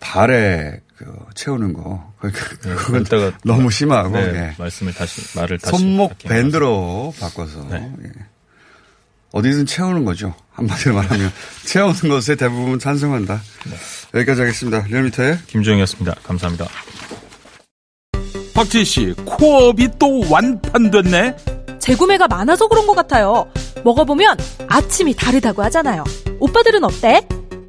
발에 0.00 0.80
그 0.96 1.06
채우는 1.34 1.72
거. 1.74 2.12
그- 2.20 2.32
네, 2.32 2.74
그건 2.74 3.32
너무 3.44 3.70
심하고 3.70 4.10
네, 4.10 4.22
예. 4.34 4.54
말씀을 4.58 4.92
다시 4.94 5.20
말을 5.38 5.58
다시 5.58 5.76
손목. 5.76 6.16
밴드로 6.18 7.14
바꿔서 7.20 7.64
네. 7.70 7.90
예. 8.04 8.10
어디든 9.32 9.66
채우는 9.66 10.04
거죠. 10.04 10.34
한마디로 10.52 10.94
말하면 10.94 11.30
채우는 11.66 12.08
것에 12.08 12.34
대부분 12.34 12.78
찬성한다. 12.78 13.40
여기까지 14.14 14.40
하겠습니다. 14.40 14.84
리얼미터의 14.88 15.38
김주영이었습니다. 15.46 16.14
감사합니다. 16.24 16.66
박지희 18.54 18.84
씨, 18.84 19.14
코업이 19.24 19.88
또 20.00 20.22
완판됐네? 20.30 21.36
재구매가 21.78 22.26
많아서 22.26 22.66
그런 22.66 22.86
것 22.86 22.94
같아요. 22.96 23.48
먹어보면 23.84 24.36
아침이 24.66 25.14
다르다고 25.14 25.62
하잖아요. 25.64 26.02
오빠들은 26.40 26.82
어때? 26.84 27.20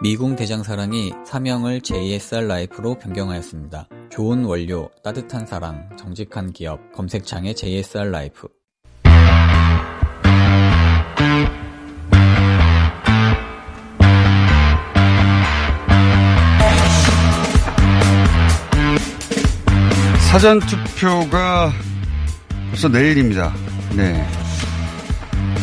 미궁 0.00 0.36
대장사랑이 0.36 1.12
사명을 1.26 1.80
JSR 1.80 2.46
라이프로 2.46 2.98
변경하였습니다. 2.98 3.88
좋은 4.10 4.44
원료, 4.44 4.88
따뜻한 5.02 5.44
사랑, 5.44 5.88
정직한 5.96 6.52
기업, 6.52 6.92
검색창에 6.92 7.52
JSR 7.52 8.08
라이프. 8.08 8.46
사전 20.30 20.60
투표가 20.60 21.72
벌써 22.70 22.88
내일입니다. 22.88 23.52
네. 23.96 24.24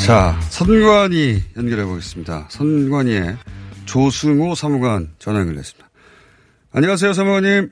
자, 0.05 0.38
선관위 0.49 1.41
연결해 1.55 1.86
보겠습니다. 1.86 2.47
선관위의 2.49 3.38
조승호 3.95 4.55
사무관 4.55 5.07
전화 5.19 5.39
연결했습니다. 5.39 5.89
안녕하세요, 6.73 7.13
사무관님. 7.13 7.69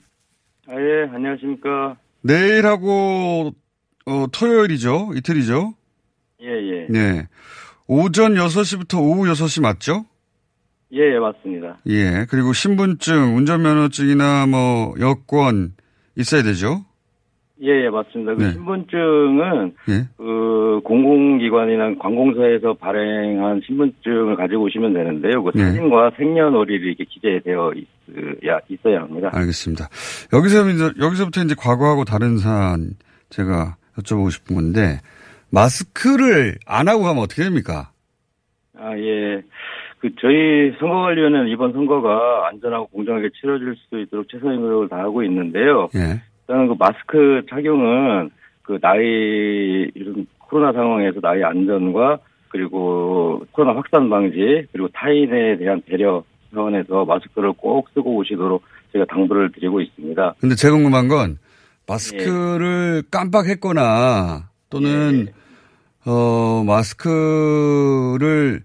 아, 0.70 0.72
예, 0.72 1.14
안녕하십니까. 1.14 1.98
내일하고 2.22 3.52
어, 4.06 4.26
토요일이죠? 4.32 5.12
이틀이죠? 5.16 5.74
예, 6.42 6.48
예. 6.48 6.88
네. 6.90 7.28
오전 7.88 8.36
6시부터 8.36 9.02
오후 9.02 9.26
6시 9.34 9.62
맞죠? 9.62 10.06
예, 10.94 11.00
예, 11.14 11.20
맞습니다. 11.20 11.82
예. 11.88 12.26
그리고 12.30 12.54
신분증, 12.54 13.36
운전면허증이나 13.36 14.46
뭐 14.46 14.94
여권 15.02 15.74
있어야 16.16 16.42
되죠? 16.42 16.86
예, 17.64 17.86
예, 17.86 17.90
맞습니다. 17.90 18.36
그 18.36 18.44
네. 18.44 18.52
신분증은 18.52 19.74
예. 19.90 20.08
그 20.18 20.82
공공기관이나 20.84 21.96
관공서에서 21.98 22.74
발행한 22.74 23.62
신분증을 23.66 24.36
가지고 24.36 24.64
오시면 24.64 24.94
되는데요. 24.94 25.42
그 25.44 25.52
네. 25.56 25.64
사진과 25.64 26.12
생년월일이 26.18 26.88
이렇게 26.88 27.06
기재되어 27.06 27.72
있어야, 27.74 28.60
있어야 28.68 29.02
합니다. 29.02 29.30
알겠습니다. 29.32 29.88
여기서 30.34 30.70
이제 30.70 30.92
여기서부터 31.00 31.42
이제 31.42 31.56
과거하고 31.58 32.04
다른 32.04 32.38
사안 32.38 32.96
제가 33.30 33.78
여쭤보고 33.98 34.30
싶은 34.30 34.56
건데 34.56 35.00
마스크를 35.50 36.56
안 36.66 36.90
하고 36.90 37.04
가면 37.04 37.24
어떻게 37.24 37.44
됩니까? 37.44 37.92
아, 38.78 38.98
예. 38.98 39.42
그 40.00 40.10
저희 40.20 40.76
선거관리위원회는 40.80 41.48
이번 41.48 41.72
선거가 41.72 42.50
안전하고 42.50 42.88
공정하게 42.88 43.30
치러질 43.40 43.76
수 43.88 44.02
있도록 44.02 44.28
최선의 44.28 44.58
노력을 44.58 44.90
다하고 44.90 45.24
있는데요. 45.24 45.88
예. 45.96 46.22
일단은 46.48 46.68
그 46.68 46.76
마스크 46.78 47.42
착용은 47.50 48.32
그 48.64 48.80
나이 48.80 49.92
이런 49.96 50.28
코로나 50.40 50.74
상황에서 50.74 51.20
나이 51.22 51.44
안전과 51.44 52.20
그리고 52.50 53.44
코로나 53.52 53.78
확산 53.78 54.10
방지 54.10 54.66
그리고 54.72 54.88
타인에 54.94 55.58
대한 55.58 55.82
배려 55.86 56.24
차원에서 56.54 57.06
마스크를 57.06 57.54
꼭 57.54 57.88
쓰고 57.94 58.16
오시도록 58.18 58.64
제가 58.92 59.06
당부를 59.06 59.52
드리고 59.52 59.82
있습니다. 59.82 60.36
근데 60.40 60.56
제가 60.56 60.76
궁금한 60.76 61.08
건 61.08 61.40
마스크를 61.88 63.04
깜빡했거나 63.10 64.50
또는 64.70 65.28
어 66.06 66.64
마스크를 66.66 68.62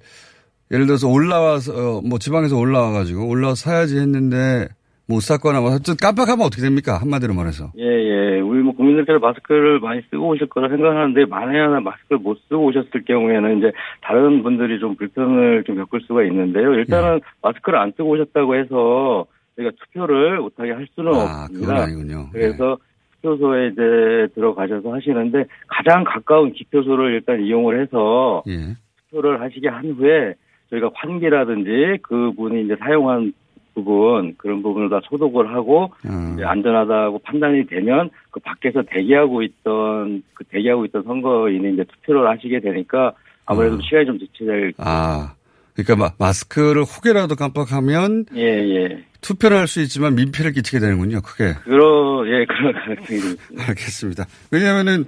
예를 0.70 0.86
들어서 0.86 1.08
올라와서 1.08 1.72
어, 1.72 2.02
뭐 2.02 2.18
지방에서 2.18 2.56
올라와 2.56 2.92
가지고 2.92 3.26
올라와 3.26 3.54
사야지 3.54 3.98
했는데 3.98 4.68
못 5.08 5.20
샀거나 5.20 5.60
뭐 5.60 5.70
깜빡하면 6.00 6.44
어떻게 6.44 6.60
됩니까? 6.60 6.98
한마디로 7.00 7.32
말해서. 7.32 7.72
예, 7.78 7.82
예. 7.82 8.40
우리 8.40 8.60
뭐 8.60 8.74
국민들께서 8.74 9.18
마스크를 9.18 9.80
많이 9.80 10.02
쓰고 10.10 10.28
오실 10.28 10.48
거라 10.48 10.68
생각하는데 10.68 11.24
만에 11.24 11.58
하나 11.58 11.80
마스크를 11.80 12.18
못 12.18 12.38
쓰고 12.48 12.66
오셨을 12.66 13.04
경우에는 13.06 13.58
이제 13.58 13.72
다른 14.02 14.42
분들이 14.42 14.78
좀 14.78 14.96
불편을 14.96 15.64
좀 15.64 15.76
겪을 15.76 16.02
수가 16.06 16.24
있는데요. 16.24 16.74
일단은 16.74 17.20
마스크를 17.42 17.78
안 17.78 17.92
쓰고 17.92 18.10
오셨다고 18.10 18.54
해서 18.56 19.24
저희가 19.56 19.72
투표를 19.80 20.40
못하게 20.40 20.72
할 20.72 20.86
수는 20.94 21.14
아, 21.14 21.44
없습니다. 21.44 21.66
그건 21.66 21.82
아니군요. 21.82 22.26
그래서 22.30 22.76
투표소에 23.22 23.68
이제 23.68 24.28
들어가셔서 24.34 24.92
하시는데 24.92 25.46
가장 25.66 26.04
가까운 26.04 26.52
기표소를 26.52 27.14
일단 27.14 27.40
이용을 27.40 27.80
해서 27.80 28.42
예. 28.46 28.76
투표를 29.08 29.40
하시게 29.40 29.68
한 29.68 29.86
후에 29.92 30.34
저희가 30.68 30.90
환기라든지 30.94 31.98
그분이 32.02 32.66
이제 32.66 32.76
사용한 32.78 33.32
부분 33.74 34.34
그런 34.38 34.62
부분을 34.62 34.88
다 34.90 35.00
소독을 35.08 35.52
하고 35.54 35.92
음. 36.04 36.36
안전하다고 36.42 37.20
판단이 37.20 37.66
되면 37.66 38.10
그 38.30 38.40
밖에서 38.40 38.82
대기하고 38.82 39.42
있던 39.42 40.22
그 40.34 40.44
대기하고 40.44 40.84
있던 40.86 41.02
선거인이 41.04 41.74
이제 41.74 41.84
투표를 41.84 42.28
하시게 42.28 42.60
되니까 42.60 43.12
아무래도 43.46 43.80
시간이 43.80 44.06
좀 44.06 44.18
지체될 44.18 44.72
아. 44.78 45.34
그러니까 45.74 45.94
마, 45.94 46.10
마스크를 46.18 46.82
혹여라도 46.82 47.36
깜빡하면 47.36 48.26
예, 48.34 48.42
예. 48.42 49.04
투표를 49.20 49.58
할 49.58 49.68
수 49.68 49.80
있지만 49.80 50.16
민폐를 50.16 50.52
끼치게 50.52 50.80
되는군요. 50.80 51.20
크게. 51.20 51.54
그러 51.62 52.24
예 52.26 52.44
그런 52.50 52.72
가능성이 52.72 53.20
좀 53.20 53.30
있습니다. 53.30 53.64
알겠습니다. 53.68 54.24
왜냐하면은 54.50 55.04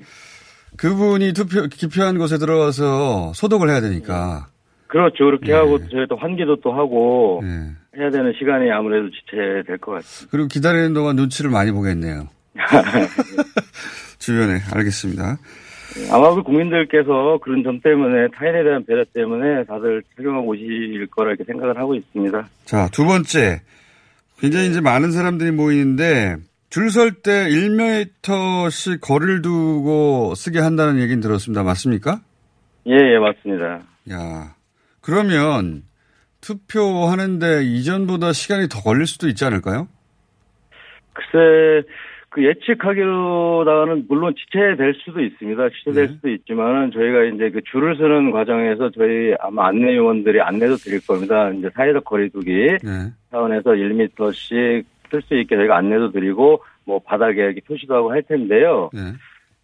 그분이 0.76 1.32
투표 1.32 1.66
기표한 1.66 2.18
곳에 2.18 2.38
들어가서 2.38 3.32
소독을 3.34 3.68
해야 3.68 3.80
되니까. 3.80 4.46
그렇죠. 4.90 5.24
그렇게 5.24 5.52
예. 5.52 5.56
하고 5.56 5.78
저희 5.88 6.06
또 6.08 6.16
환기도 6.16 6.56
또 6.56 6.72
하고 6.72 7.40
예. 7.44 7.98
해야 8.00 8.10
되는 8.10 8.32
시간이 8.38 8.70
아무래도 8.70 9.08
지체될 9.10 9.78
것 9.78 9.92
같습니다. 9.92 10.28
그리고 10.30 10.48
기다리는 10.48 10.92
동안 10.94 11.16
눈치를 11.16 11.50
많이 11.50 11.70
보겠네요. 11.72 12.28
주변에 14.18 14.58
알겠습니다. 14.72 15.38
아마 16.12 16.28
우리 16.28 16.42
국민들께서 16.42 17.38
그런 17.42 17.62
점 17.64 17.80
때문에 17.80 18.28
타인에 18.36 18.62
대한 18.62 18.84
배려 18.84 19.04
때문에 19.12 19.64
다들 19.64 20.02
착용하고 20.16 20.48
오실 20.48 21.06
거라 21.08 21.30
이렇게 21.30 21.44
생각을 21.44 21.76
하고 21.78 21.94
있습니다. 21.94 22.48
자, 22.64 22.88
두 22.92 23.04
번째. 23.04 23.60
굉장히 24.38 24.68
이제 24.68 24.80
많은 24.80 25.10
사람들이 25.12 25.50
모이는데 25.50 26.36
줄 26.70 26.86
설 26.90 27.10
때 27.22 27.48
1m씩 27.48 29.00
거리를 29.00 29.42
두고 29.42 30.34
쓰게 30.36 30.60
한다는 30.60 31.00
얘기는 31.00 31.20
들었습니다. 31.20 31.62
맞습니까? 31.64 32.20
예, 32.86 32.92
예, 32.92 33.18
맞습니다. 33.18 33.80
야. 34.12 34.54
그러면 35.00 35.82
투표하는데 36.40 37.64
이전보다 37.64 38.32
시간이 38.32 38.68
더 38.68 38.80
걸릴 38.80 39.06
수도 39.06 39.28
있지 39.28 39.44
않을까요? 39.44 39.88
글쎄, 41.12 41.86
그 42.30 42.44
예측하기로다가는 42.44 44.06
물론 44.08 44.34
지체될 44.36 44.94
수도 45.04 45.20
있습니다. 45.20 45.68
지체될 45.70 46.06
네. 46.06 46.12
수도 46.14 46.28
있지만은 46.30 46.92
저희가 46.92 47.24
이제 47.24 47.50
그 47.50 47.60
줄을 47.70 47.96
서는 47.96 48.30
과정에서 48.30 48.90
저희 48.90 49.34
아마 49.40 49.66
안내 49.68 49.96
요원들이 49.96 50.40
안내도 50.40 50.76
드릴 50.76 51.04
겁니다. 51.04 51.50
이제 51.50 51.68
사회적 51.74 52.04
거리두기 52.04 52.78
네. 52.82 53.12
차원에서 53.30 53.70
1m씩 53.70 54.84
쓸 55.10 55.22
수 55.22 55.36
있게 55.40 55.56
저희가 55.56 55.76
안내도 55.76 56.12
드리고 56.12 56.62
뭐 56.84 57.00
바닥에 57.00 57.40
이렇게 57.40 57.60
표시도 57.66 57.94
하고 57.94 58.12
할 58.12 58.22
텐데요. 58.22 58.90
네. 58.92 59.00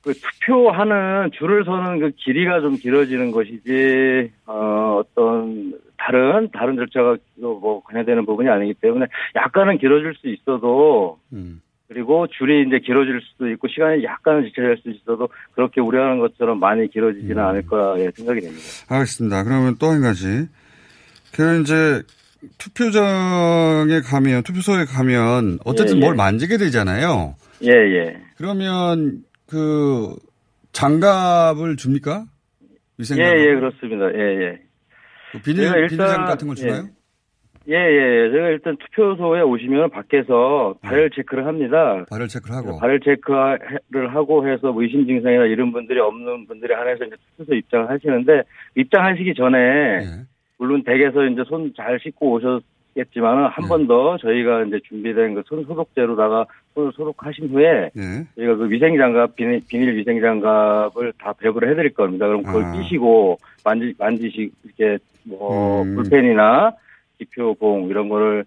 그 0.06 0.14
투표하는 0.14 1.32
줄을 1.32 1.64
서는 1.64 1.98
그 1.98 2.12
길이가 2.16 2.60
좀 2.60 2.76
길어지는 2.76 3.32
것이지 3.32 4.30
어 4.46 5.00
어떤 5.02 5.74
다른 5.98 6.48
다른 6.52 6.76
절차가 6.76 7.16
뭐 7.40 7.82
관여되는 7.82 8.24
부분이 8.24 8.48
아니기 8.48 8.74
때문에 8.74 9.06
약간은 9.34 9.78
길어질 9.78 10.14
수 10.14 10.28
있어도 10.28 11.18
음. 11.32 11.60
그리고 11.88 12.28
줄이 12.28 12.64
이제 12.66 12.78
길어질 12.78 13.20
수도 13.20 13.50
있고 13.50 13.66
시간이 13.66 14.04
약간은 14.04 14.44
지체될 14.44 14.76
수 14.78 14.90
있어도 14.90 15.28
그렇게 15.54 15.80
우려하는 15.80 16.20
것처럼 16.20 16.60
많이 16.60 16.88
길어지지는 16.88 17.38
않을 17.38 17.66
거라 17.66 17.98
예, 17.98 18.08
생각이 18.14 18.40
됩니다. 18.40 18.62
알겠습니다. 18.88 19.42
그러면 19.42 19.74
또 19.80 19.88
한 19.90 20.02
가지. 20.02 20.46
그 21.34 21.60
이제 21.62 22.02
투표장에 22.58 24.00
가면 24.04 24.44
투표소에 24.44 24.84
가면 24.84 25.58
어쨌든 25.64 25.96
예, 25.96 26.00
예. 26.00 26.04
뭘 26.04 26.14
만지게 26.14 26.58
되잖아요. 26.58 27.34
예, 27.64 27.70
예. 27.70 28.16
그러면 28.36 29.24
그 29.48 30.14
장갑을 30.72 31.76
줍니까? 31.76 32.24
위생 32.98 33.18
예, 33.18 33.24
장갑. 33.24 33.38
예, 33.40 33.54
그렇습니다. 33.54 34.14
예, 34.14 34.42
예. 34.42 34.60
그 35.32 35.42
비닐 35.42 35.62
일단- 35.64 35.86
비닐장 35.88 36.24
같은 36.24 36.46
걸 36.46 36.56
주나요? 36.56 36.82
예, 37.68 37.74
예. 37.74 38.30
제가 38.30 38.48
일단 38.48 38.76
투표소에 38.76 39.40
오시면 39.40 39.90
밖에서 39.90 40.76
발열 40.82 41.10
체크를 41.10 41.46
합니다. 41.46 42.04
발열 42.08 42.28
체크를 42.28 42.54
하고. 42.56 42.78
발열 42.78 43.00
체크를 43.00 44.14
하고 44.14 44.48
해서 44.48 44.70
뭐 44.72 44.82
의심 44.82 45.04
증상이나 45.06 45.46
이런 45.46 45.72
분들이 45.72 45.98
없는 45.98 46.46
분들에 46.46 46.74
한해서 46.74 47.04
이제 47.04 47.16
투표소 47.36 47.54
입장을 47.54 47.90
하시는데 47.90 48.42
입장하시기 48.76 49.34
전에 49.34 50.00
물론 50.58 50.84
댁에서 50.84 51.24
이제 51.26 51.42
손 51.48 51.72
잘 51.76 51.98
씻고 52.00 52.32
오셨 52.34 52.62
겠지만은 52.94 53.48
한 53.48 53.68
번더 53.68 54.18
저희가 54.22 54.62
이제 54.64 54.78
준비된 54.88 55.34
그 55.34 55.42
손 55.48 55.64
소독제로다가 55.64 56.46
손을 56.76 56.92
소독하신 56.92 57.48
후에 57.48 57.90
네. 57.94 58.26
저희가 58.36 58.56
그 58.56 58.70
위생 58.70 58.98
장갑 58.98 59.34
비닐, 59.34 59.62
비닐 59.66 59.96
위생 59.96 60.20
장갑을 60.20 61.14
다 61.18 61.32
배부를 61.32 61.70
해드릴 61.70 61.94
겁니다. 61.94 62.26
그럼 62.26 62.42
그걸 62.42 62.64
아. 62.64 62.72
끼시고 62.72 63.38
만지 63.64 63.94
만지시 63.98 64.50
이렇게 64.62 65.02
뭐 65.24 65.82
음. 65.82 65.96
불펜이나 65.96 66.72
기표봉 67.18 67.88
이런 67.88 68.10
거를 68.10 68.44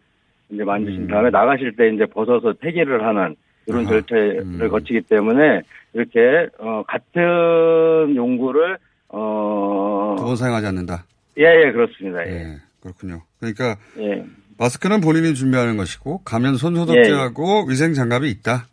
이제 0.52 0.64
만지신 0.64 1.08
다음에 1.08 1.32
나가실 1.32 1.76
때 1.76 1.90
이제 1.90 2.06
벗어서 2.06 2.54
폐기를 2.54 3.04
하는 3.04 3.36
이런 3.66 3.82
음. 3.82 3.88
아하. 3.88 3.94
절차를 4.02 4.42
음. 4.42 4.70
거치기 4.70 5.02
때문에 5.02 5.62
이렇게 5.94 6.48
어 6.60 6.84
같은 6.88 8.16
용구를 8.16 8.78
어 9.10 10.16
두번 10.20 10.36
사용하지 10.36 10.68
않는다. 10.68 11.04
예, 11.40 11.46
예, 11.46 11.72
그렇습니다. 11.72 12.28
예. 12.28 12.58
그렇군요. 12.80 13.22
그러니까 13.40 13.76
예. 13.98 14.24
마스크는 14.60 15.00
본인이 15.00 15.34
준비하는 15.36 15.78
것이고 15.78 16.24
가면 16.24 16.58
손 16.58 16.76
소독제하고 16.76 17.66
위생 17.70 17.94
장갑이 17.94 18.30
있다. 18.30 18.68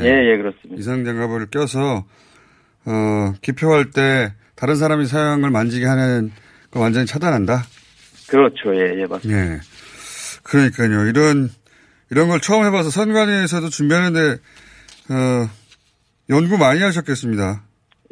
예, 0.00 0.04
예, 0.04 0.36
그렇습니다. 0.36 0.76
위생 0.76 1.04
장갑을 1.04 1.46
껴서 1.50 2.04
어, 2.84 3.32
기표할 3.40 3.90
때 3.90 4.34
다른 4.54 4.76
사람이 4.76 5.06
사용을 5.06 5.50
만지게 5.50 5.86
하는 5.86 6.30
거 6.70 6.80
완전히 6.80 7.06
차단한다. 7.06 7.62
그렇죠. 8.28 8.76
예, 8.76 9.00
예, 9.00 9.06
맞습니다. 9.06 9.40
예. 9.40 9.60
그러니까요. 10.42 11.06
이런 11.08 11.48
이런 12.10 12.28
걸 12.28 12.38
처음 12.40 12.66
해봐서 12.66 12.90
선관위에서도 12.90 13.70
준비하는데 13.70 14.20
어, 14.20 15.48
연구 16.28 16.58
많이 16.58 16.82
하셨겠습니다. 16.82 17.62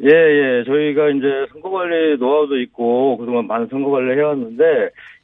예, 0.01 0.07
예. 0.07 0.63
저희가 0.65 1.09
이제 1.09 1.27
선거관리 1.51 2.17
노하우도 2.17 2.59
있고 2.61 3.17
그동안 3.17 3.45
많은 3.45 3.67
선거관리 3.69 4.17
해왔는데 4.17 4.63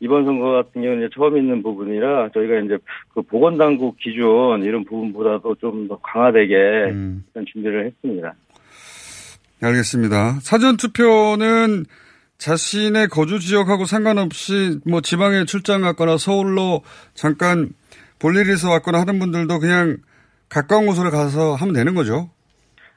이번 0.02 0.26
선거 0.26 0.52
같은 0.52 0.82
경우는 0.82 1.10
처음 1.14 1.38
있는 1.38 1.62
부분이라 1.62 2.30
저희가 2.34 2.60
이제 2.60 2.78
그 3.14 3.22
보건당국 3.22 3.98
기준 3.98 4.64
이런 4.64 4.84
부분보다도 4.86 5.56
좀 5.56 5.88
더 5.88 5.98
강화되게 5.98 6.56
음. 6.92 7.24
준비를 7.52 7.86
했습니다. 7.88 8.34
알겠습니다. 9.62 10.40
사전 10.42 10.78
투표는 10.78 11.86
자신의 12.38 13.08
거주 13.08 13.40
지역하고 13.40 13.86
상관없이 13.86 14.80
뭐 14.90 15.02
지방에 15.02 15.46
출장 15.46 15.82
갔거나 15.82 16.18
서울로 16.18 16.82
잠깐 17.14 17.70
볼일이 18.20 18.54
있어 18.54 18.70
왔거나 18.70 19.02
하는 19.02 19.20
분들도 19.20 19.60
그냥 19.60 19.98
가까운 20.48 20.86
곳으로 20.86 21.10
가서 21.12 21.56
하면 21.56 21.74
되는 21.74 21.94
거죠. 21.96 22.30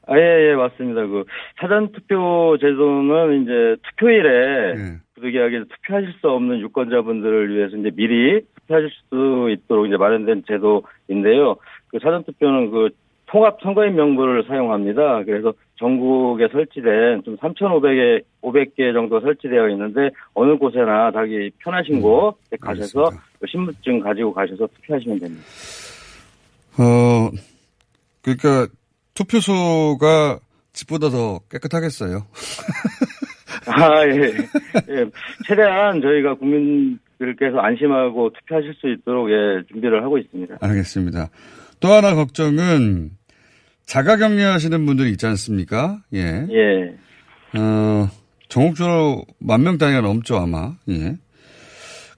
아, 0.06 0.18
예, 0.18 0.50
예, 0.50 0.54
맞습니다. 0.54 1.06
그, 1.06 1.24
사전 1.60 1.92
투표 1.92 2.56
제도는 2.60 3.42
이제 3.42 3.76
투표일에 3.90 4.74
네. 4.74 4.96
부득이하게 5.22 5.64
투표하실 5.64 6.14
수 6.20 6.28
없는 6.28 6.60
유권자분들을 6.60 7.54
위해서 7.54 7.76
이제 7.76 7.90
미리 7.94 8.44
투표하실 8.56 8.90
수 9.08 9.50
있도록 9.50 9.86
이제 9.86 9.96
마련된 9.96 10.42
제도인데요. 10.46 11.56
그 11.88 11.98
사전 12.02 12.24
투표는 12.24 12.70
그 12.70 12.90
통합 13.26 13.58
선거인 13.62 13.94
명부를 13.94 14.44
사용합니다. 14.46 15.22
그래서 15.24 15.54
전국에 15.78 16.48
설치된 16.48 17.22
좀 17.24 17.36
3,500개, 17.38 18.22
500개 18.42 18.92
정도 18.92 19.20
설치되어 19.20 19.70
있는데 19.70 20.10
어느 20.34 20.58
곳에나 20.58 21.12
자기 21.12 21.50
편하신 21.58 22.02
곳에 22.02 22.56
가셔서 22.60 23.10
그 23.40 23.46
신분증 23.46 24.00
가지고 24.00 24.34
가셔서 24.34 24.66
투표하시면 24.66 25.18
됩니다. 25.20 25.42
어, 26.78 27.30
그러니까 28.20 28.66
투표소가 29.14 30.40
집보다 30.72 31.08
더 31.08 31.40
깨끗하겠어요. 31.50 32.26
아, 33.74 34.06
예. 34.06 34.32
예. 34.88 35.06
최대한 35.46 36.00
저희가 36.00 36.34
국민들께서 36.34 37.58
안심하고 37.58 38.32
투표하실 38.32 38.74
수 38.74 38.88
있도록 38.92 39.30
예, 39.30 39.62
준비를 39.72 40.02
하고 40.02 40.18
있습니다. 40.18 40.56
알겠습니다. 40.60 41.28
또 41.80 41.88
하나 41.92 42.14
걱정은 42.14 43.10
자가 43.86 44.16
격리 44.16 44.42
하시는 44.42 44.86
분들이 44.86 45.10
있지 45.10 45.26
않습니까? 45.26 45.98
예. 46.14 46.46
예. 46.50 47.58
어, 47.58 48.08
전국적으로 48.48 49.24
만 49.38 49.62
명 49.62 49.78
단위가 49.78 50.00
넘죠, 50.00 50.36
아마. 50.36 50.74
예. 50.88 51.16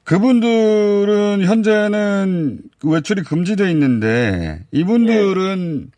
그분들은 0.04 1.42
현재는 1.44 2.58
그 2.78 2.90
외출이 2.90 3.22
금지되어 3.22 3.68
있는데 3.70 4.60
이분들은 4.70 5.90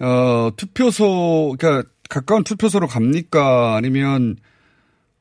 어, 0.00 0.50
투표소, 0.56 1.56
그러니까 1.58 1.88
가까운 2.10 2.44
투표소로 2.44 2.86
갑니까? 2.86 3.76
아니면 3.76 4.36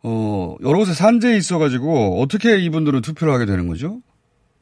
어, 0.04 0.56
여러 0.64 0.78
곳에 0.80 0.94
산재에 0.94 1.36
있어가지고 1.38 2.22
어떻게 2.22 2.58
이분들은 2.58 3.02
투표를 3.02 3.34
하게 3.34 3.46
되는 3.46 3.68
거죠? 3.68 4.00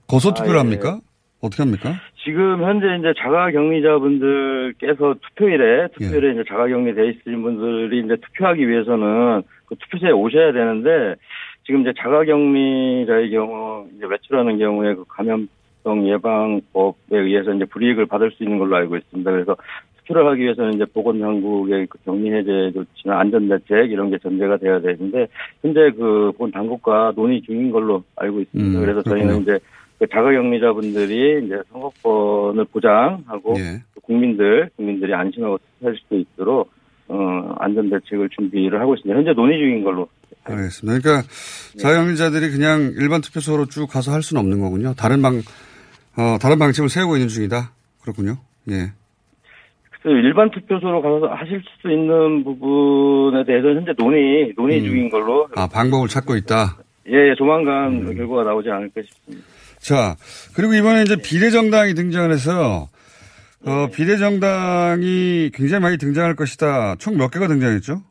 거소 0.08 0.34
투표를 0.34 0.56
아, 0.56 0.60
예. 0.60 0.64
합니까? 0.64 1.00
어떻게 1.42 1.64
합니까? 1.64 1.96
지금 2.24 2.64
현재 2.64 2.86
이제 3.00 3.14
자가격리자분들께서 3.18 5.16
투표일에 5.22 5.88
투표일에 5.94 6.34
이제 6.34 6.44
자가격리돼 6.48 7.10
있으신 7.10 7.42
분들이 7.42 8.06
이제 8.06 8.16
투표하기 8.18 8.68
위해서는 8.68 9.42
그 9.66 9.76
투표소에 9.76 10.12
오셔야 10.12 10.52
되는데 10.54 11.16
지금 11.66 11.82
이제 11.82 11.94
자가격리자의 11.98 13.32
경우 13.32 13.88
이제 13.98 14.06
외출하는 14.06 14.60
경우에 14.60 14.94
그 14.94 15.06
감염병 15.08 16.08
예방법에 16.10 17.18
의해서 17.18 17.54
이제 17.54 17.66
불이익을 17.66 18.06
받을 18.06 18.30
수 18.32 18.44
있는 18.44 18.60
걸로 18.60 18.76
알고 18.76 18.98
있습니다. 18.98 19.32
그래서 19.32 19.56
투표를 20.08 20.32
하기 20.32 20.42
위해서는 20.42 20.74
이제 20.74 20.86
보건당국의 20.86 21.88
그 21.88 21.98
격리 22.06 22.32
해제 22.32 22.72
조치나 22.74 23.20
안전대책 23.20 23.92
이런 23.92 24.10
게 24.10 24.18
전제가 24.20 24.58
돼야 24.58 24.80
되는데 24.80 25.28
현재 25.62 25.92
그본 25.98 26.52
당국과 26.52 27.14
논의 27.16 27.42
중인 27.42 27.72
걸로 27.72 28.04
알고 28.16 28.42
있습니다. 28.42 28.80
음, 28.80 28.82
그래서 28.84 29.02
저희는 29.04 29.28
그렇군요. 29.28 29.42
이제 29.42 29.66
그 30.00 30.08
자가격리자분들이 30.08 31.46
이제 31.46 31.62
선거권을 31.72 32.66
보장하고 32.66 33.56
예. 33.58 33.84
국민들 34.02 34.70
국민들이 34.76 35.14
안심하고 35.14 35.60
투표할 35.60 35.96
수 36.08 36.16
있도록 36.16 36.72
어 37.08 37.56
안전대책을 37.60 38.30
준비를 38.30 38.80
하고 38.82 38.96
있습니다. 38.96 39.16
현재 39.16 39.34
논의 39.34 39.60
중인 39.60 39.84
걸로 39.84 40.08
알겠습니다. 40.44 41.00
그러니까 41.00 41.28
자영리자들이 41.78 42.52
그냥 42.52 42.94
일반 42.98 43.22
투표소로 43.22 43.68
쭉 43.68 43.88
가서 43.88 44.12
할 44.12 44.24
수는 44.24 44.40
없는 44.42 44.60
거군요. 44.60 44.94
다른 44.96 45.22
방, 45.22 45.36
어, 46.18 46.38
다른 46.42 46.58
방침을 46.58 46.90
세우고 46.90 47.16
있는 47.18 47.28
중이다. 47.28 47.72
그렇군요. 48.02 48.38
예. 48.70 48.92
그래서 50.02 50.18
일반 50.20 50.50
투표소로 50.52 51.02
가서 51.02 51.28
하실 51.34 51.62
수 51.82 51.92
있는 51.92 52.44
부분에 52.44 53.44
대해서는 53.46 53.78
현재 53.78 53.94
논의 53.98 54.54
논의 54.58 54.80
음. 54.80 54.86
중인 54.86 55.10
걸로 55.10 55.48
아, 55.56 55.68
방법을 55.68 56.08
찾고 56.08 56.36
있다. 56.38 56.78
예, 57.08 57.30
예, 57.32 57.36
조만간 57.38 58.08
음. 58.08 58.16
결과가 58.16 58.44
나오지 58.44 58.70
않을까 58.70 59.02
싶습니다. 59.02 59.46
자, 59.80 60.16
그리고 60.56 60.74
이번에 60.74 61.02
이제 61.04 61.16
비례정당이 61.16 61.94
등장을 61.96 62.32
해서, 62.32 62.88
어, 63.66 63.88
비례정당이 63.94 65.52
굉장히 65.54 65.82
많이 65.82 65.98
등장할 65.98 66.36
것이다. 66.36 66.96
총 67.00 67.18
몇 67.18 67.30
개가 67.32 67.48
등장했죠? 67.48 68.02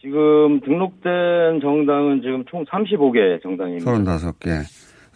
지금 0.00 0.60
등록된 0.60 1.60
정당은 1.60 2.22
지금 2.22 2.44
총 2.50 2.64
35개 2.64 3.40
정당입니다. 3.42 3.90
35개. 3.90 4.62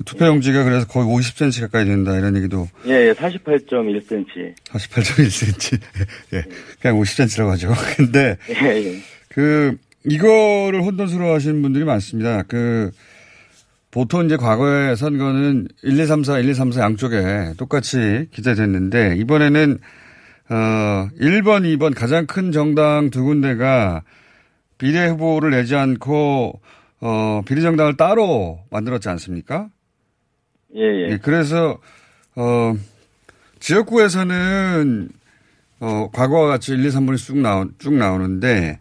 투표용지가 0.05 0.64
그래서 0.64 0.86
거의 0.86 1.07
50cm 1.07 1.62
가까이 1.62 1.86
된다. 1.86 2.16
이런 2.16 2.36
얘기도 2.36 2.68
예, 2.86 3.09
예, 3.09 3.12
48.1cm. 3.14 4.55
48.1cm. 4.64 5.80
예. 6.34 6.44
그냥 6.80 7.01
50cm라고 7.01 7.49
하죠. 7.51 7.72
근데, 7.97 8.36
예, 8.51 8.66
예. 8.66 9.01
그, 9.28 9.76
이거를 10.05 10.82
혼돈스러워 10.82 11.34
하시는 11.34 11.61
분들이 11.62 11.84
많습니다. 11.84 12.42
그, 12.42 12.90
보통 13.90 14.26
이제 14.26 14.36
과거의 14.36 14.97
선거는 14.97 15.68
1, 15.82 15.99
2, 15.99 16.07
3, 16.07 16.24
4, 16.24 16.40
1, 16.40 16.49
2, 16.51 16.55
3, 16.55 16.72
4 16.72 16.82
양쪽에 16.82 17.55
똑같이 17.57 18.28
기재됐는데, 18.32 19.16
이번에는, 19.16 19.78
어, 20.51 21.09
1번, 21.18 21.62
2번 21.64 21.94
가장 21.94 22.26
큰 22.26 22.53
정당 22.53 23.09
두 23.11 23.24
군데가 23.24 24.03
비례 24.76 25.07
후보를 25.09 25.51
내지 25.51 25.74
않고, 25.74 26.61
어, 27.01 27.42
비례 27.47 27.62
정당을 27.62 27.97
따로 27.97 28.61
만들었지 28.70 29.09
않습니까? 29.09 29.70
예, 30.74 30.80
예. 30.80 31.08
예, 31.12 31.18
그래서 31.22 31.78
어 32.34 32.74
지역구에서는 33.60 35.08
어 35.80 36.10
과거와 36.12 36.48
같이 36.48 36.72
1, 36.72 36.84
2, 36.84 36.88
3번이 36.88 37.16
쭉 37.18 37.38
나오 37.38 37.66
쭉 37.78 37.94
나오는데 37.94 38.78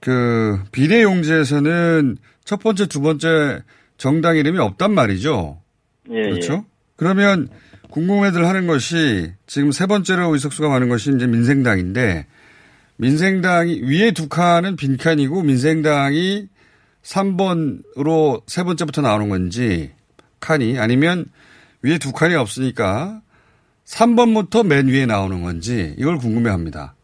그 0.00 0.58
비례 0.72 1.02
용지에서는 1.02 2.16
첫 2.44 2.60
번째, 2.60 2.86
두 2.86 3.00
번째 3.00 3.62
정당 3.96 4.36
이름이 4.36 4.58
없단 4.58 4.94
말이죠. 4.94 5.60
예, 6.10 6.22
그렇죠? 6.22 6.52
예. 6.52 6.62
그러면 6.96 7.48
궁금해들 7.90 8.46
하는 8.46 8.66
것이 8.66 9.32
지금 9.46 9.72
세 9.72 9.86
번째로 9.86 10.32
의석수가 10.32 10.68
많은 10.68 10.88
것이 10.88 11.12
이제 11.14 11.26
민생당인데 11.26 12.26
민생당이 12.96 13.82
위에 13.82 14.10
두 14.10 14.28
칸은 14.28 14.76
빈칸이고 14.76 15.42
민생당이 15.42 16.48
3번으로 17.02 18.42
세 18.46 18.64
번째부터 18.64 19.02
나오는 19.02 19.28
건지 19.28 19.92
칸이 20.40 20.78
아니면 20.78 21.26
위에 21.82 21.98
두 21.98 22.12
칸이 22.12 22.34
없으니까 22.34 23.20
3번부터 23.84 24.66
맨 24.66 24.88
위에 24.88 25.06
나오는 25.06 25.42
건지 25.42 25.94
이걸 25.98 26.18
궁금해 26.18 26.50
합니다. 26.50 26.94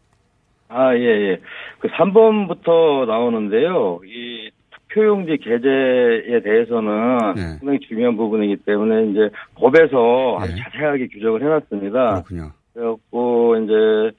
아, 0.67 0.93
예, 0.95 1.31
예. 1.31 1.41
그 1.79 1.87
3번부터 1.89 3.05
나오는데요. 3.07 3.99
이 4.05 4.51
투표용지 4.71 5.37
게재에 5.37 6.41
대해서는 6.43 7.33
네. 7.35 7.41
상당히 7.59 7.79
중요한 7.87 8.17
부분이기 8.17 8.57
때문에 8.65 9.11
이제 9.11 9.29
법에서 9.55 10.37
아주 10.39 10.53
자세하게 10.57 11.07
규정을 11.07 11.41
해놨습니다. 11.41 12.23
그렇군요. 12.23 12.51
그래갖고 12.73 13.55
이제 13.57 14.17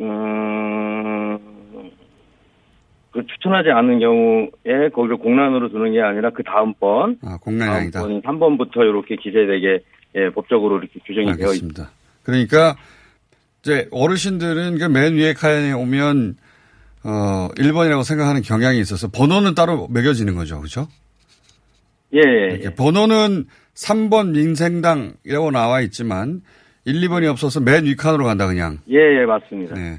음, 0.00 1.38
그 3.16 3.26
추천하지 3.26 3.70
않는 3.70 3.98
경우에 4.00 4.90
거기를 4.94 5.16
공란으로 5.16 5.70
두는 5.70 5.92
게 5.92 6.00
아니라 6.02 6.30
그 6.30 6.42
다음 6.42 6.74
번, 6.74 7.18
아, 7.24 7.38
공란이 7.40 7.70
다음 7.70 7.80
아니다. 7.82 8.00
번인 8.02 8.22
3번부터 8.22 8.76
이렇게 8.82 9.16
기재되게 9.16 9.80
예, 10.16 10.30
법적으로 10.30 10.78
이렇게 10.78 11.00
규정이 11.06 11.26
되어 11.36 11.52
있습니다. 11.52 11.82
알겠습니다. 11.82 11.90
그러니까 12.22 12.76
이제 13.62 13.88
어르신들은 13.90 14.78
그 14.78 14.88
맨 14.88 15.14
위에 15.16 15.32
칸에 15.34 15.72
오면 15.72 16.36
어 17.04 17.48
1번이라고 17.56 18.04
생각하는 18.04 18.42
경향이 18.42 18.78
있어서 18.80 19.08
번호는 19.08 19.54
따로 19.54 19.88
매겨지는 19.88 20.34
거죠. 20.34 20.58
그렇죠? 20.58 20.88
예, 22.14 22.18
예, 22.18 22.54
이렇게 22.54 22.74
번호는 22.74 23.44
3번 23.74 24.30
민생당이라고 24.32 25.50
나와 25.50 25.80
있지만 25.82 26.40
1, 26.84 26.94
2번이 27.08 27.26
없어서 27.30 27.60
맨 27.60 27.84
위 27.84 27.96
칸으로 27.96 28.24
간다 28.24 28.46
그냥. 28.46 28.78
예, 28.88 28.96
예, 29.20 29.26
맞습니다. 29.26 29.74
네. 29.74 29.98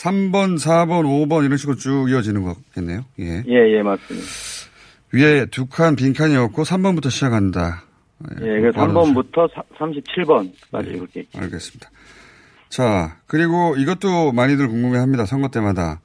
3번, 0.00 0.56
4번, 0.58 1.04
5번 1.04 1.44
이런 1.44 1.56
식으로 1.58 1.76
쭉 1.76 2.10
이어지는 2.10 2.42
거겠네요. 2.42 3.04
예. 3.20 3.42
예, 3.46 3.76
예, 3.76 3.82
맞습니다. 3.82 4.26
위에 5.12 5.46
두 5.46 5.66
칸 5.66 5.96
빈칸이 5.96 6.36
없고 6.36 6.62
3번부터 6.62 7.10
시작한다. 7.10 7.84
예, 8.40 8.44
그래서 8.44 8.78
3번부터 8.78 9.48
37번까지 9.78 10.84
네. 10.84 10.90
이렇게. 10.92 11.26
알겠습니다. 11.36 11.90
자, 12.68 13.16
그리고 13.26 13.74
이것도 13.76 14.32
많이들 14.32 14.68
궁금해 14.68 14.98
합니다. 14.98 15.26
선거 15.26 15.48
때마다. 15.48 16.00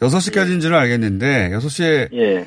6시까지인지는 0.00 0.72
알겠는데, 0.74 1.50
6시에, 1.50 2.12
예. 2.14 2.46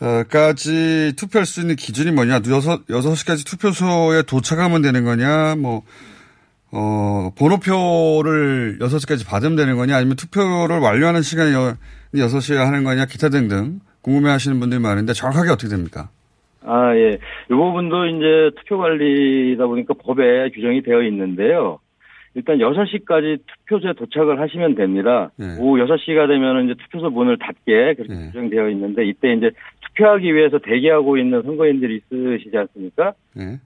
어, 0.00 0.22
까지 0.30 1.12
투표할 1.16 1.44
수 1.46 1.60
있는 1.60 1.76
기준이 1.76 2.10
뭐냐? 2.12 2.36
6, 2.36 2.86
6시까지 2.88 3.46
투표소에 3.46 4.22
도착하면 4.22 4.80
되는 4.82 5.04
거냐? 5.04 5.56
뭐, 5.56 5.82
어, 6.72 7.30
번호표를 7.36 8.78
6시까지 8.78 9.28
받으면 9.28 9.56
되는 9.56 9.76
거냐? 9.76 9.96
아니면 9.96 10.16
투표를 10.16 10.78
완료하는 10.78 11.22
시간이 11.22 11.52
6시에 12.14 12.56
하는 12.56 12.84
거냐? 12.84 13.06
기타 13.06 13.28
등등 13.28 13.80
궁금해 14.02 14.30
하시는 14.30 14.58
분들이 14.60 14.80
많은데 14.80 15.12
정확하게 15.12 15.50
어떻게 15.50 15.68
됩니까? 15.68 16.10
아, 16.62 16.94
예. 16.94 17.18
이 17.50 17.54
부분도 17.54 18.06
이제 18.06 18.50
투표 18.58 18.78
관리다 18.78 19.66
보니까 19.66 19.94
법에 19.94 20.50
규정이 20.50 20.82
되어 20.82 21.02
있는데요. 21.02 21.80
일단 22.34 22.58
6시까지 22.58 23.40
투표소에 23.46 23.94
도착을 23.94 24.40
하시면 24.40 24.76
됩니다. 24.76 25.32
오후 25.58 25.78
6시가 25.78 26.28
되면 26.28 26.64
이제 26.66 26.74
투표소 26.84 27.10
문을 27.10 27.38
닫게 27.38 27.94
그렇게 27.94 28.14
규정되어 28.26 28.68
있는데 28.70 29.04
이때 29.04 29.32
이제 29.32 29.50
투표하기 29.86 30.32
위해서 30.32 30.58
대기하고 30.58 31.18
있는 31.18 31.42
선거인들이 31.42 32.02
있으시지 32.12 32.56
않습니까? 32.56 33.14
네. 33.34 33.58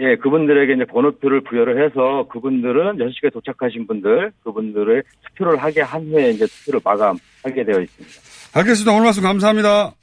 예, 0.00 0.16
그분들에게 0.16 0.74
이제 0.74 0.84
번호표를 0.86 1.42
부여를 1.42 1.84
해서 1.84 2.26
그분들은 2.28 2.96
6시까지 2.96 3.32
도착하신 3.32 3.86
분들, 3.86 4.32
그분들의 4.42 5.02
투표를 5.28 5.62
하게 5.62 5.82
한 5.82 6.06
후에 6.06 6.30
이제 6.30 6.46
투표를 6.46 6.80
마감하게 6.82 7.64
되어 7.64 7.80
있습니다. 7.80 8.14
알겠습니다. 8.54 8.92
오늘 8.92 9.04
말씀 9.04 9.22
감사합니다. 9.22 9.94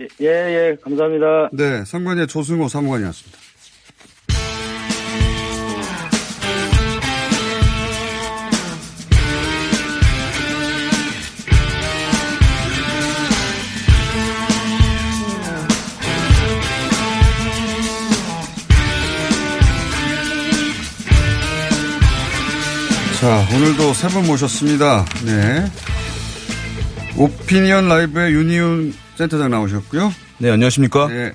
예, 0.00 0.08
예, 0.20 0.26
예, 0.26 0.76
감사합니다. 0.82 1.50
네, 1.52 1.84
선관위의 1.84 2.26
조승호 2.26 2.66
사무관이었습니다. 2.66 3.43
자, 23.24 23.48
오늘도 23.54 23.94
세 23.94 24.08
분 24.08 24.26
모셨습니다. 24.26 25.06
네. 25.24 25.64
오피니언 27.16 27.88
라이브의 27.88 28.34
윤희훈 28.34 28.92
센터장 29.16 29.50
나오셨고요. 29.50 30.12
네, 30.36 30.50
안녕하십니까. 30.50 31.06
네. 31.08 31.32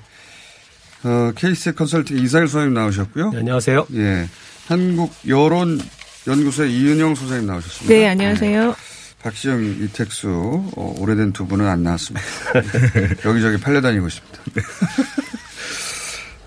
어, 1.04 1.32
케이스 1.36 1.74
컨설팅 1.74 2.20
이사일 2.20 2.48
소장님 2.48 2.76
나오셨고요. 2.76 3.32
안녕하세요. 3.36 3.88
예. 3.96 4.30
한국 4.68 5.12
여론 5.28 5.82
연구소의 6.28 6.72
이은영 6.72 7.16
소장님 7.16 7.48
나오셨습니다. 7.48 7.92
네, 7.92 8.08
안녕하세요. 8.08 8.76
박시영, 9.24 9.64
이택수, 9.82 10.28
어, 10.76 10.96
오래된 11.00 11.34
두 11.34 11.48
분은 11.48 11.68
안 11.68 11.82
나왔습니다. 11.82 12.24
여기저기 13.26 13.58
팔려다니고 13.58 14.08
있습니다. 14.08 14.40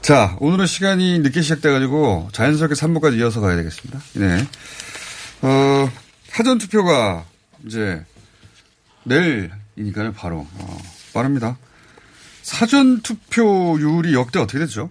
자, 0.03 0.36
오늘은 0.38 0.66
시간이 0.66 1.18
늦게 1.18 1.43
시작돼가지고 1.43 2.28
자연스럽게 2.32 2.76
3부까지 2.76 3.18
이어서 3.18 3.40
가야 3.40 3.57
되겠습니다. 3.57 3.99
네. 4.14 4.47
어, 5.43 5.90
사전 6.24 6.59
투표가 6.59 7.24
이제 7.66 8.03
내일이니까요, 9.05 10.12
바로. 10.14 10.47
어, 10.59 10.78
빠릅니다. 11.12 11.59
사전 12.43 13.01
투표율이 13.03 14.14
역대 14.14 14.38
어떻게 14.38 14.59
됐죠? 14.61 14.90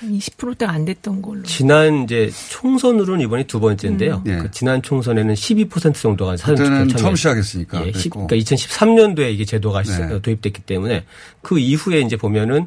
한 0.00 0.18
20%대가 0.18 0.72
안 0.72 0.84
됐던 0.84 1.22
걸로. 1.22 1.42
지난 1.44 2.02
이제 2.04 2.30
총선으로는 2.50 3.24
이번이 3.24 3.44
두 3.46 3.60
번째인데요. 3.60 4.22
음. 4.26 4.38
그 4.42 4.50
지난 4.50 4.82
총선에는 4.82 5.34
12% 5.34 5.94
정도가 5.94 6.36
사전투표. 6.36 6.98
처음 6.98 7.14
시작했으니까. 7.14 7.86
예, 7.86 7.92
시- 7.92 8.08
그랬고. 8.10 8.26
그러니까 8.26 8.36
2013년도에 8.56 9.32
이게 9.32 9.44
제도가 9.44 9.84
시- 9.84 9.92
네. 10.00 10.20
도입됐기 10.20 10.62
때문에 10.62 11.04
그 11.40 11.58
이후에 11.60 12.00
이제 12.00 12.16
보면은 12.16 12.62
어, 12.62 12.66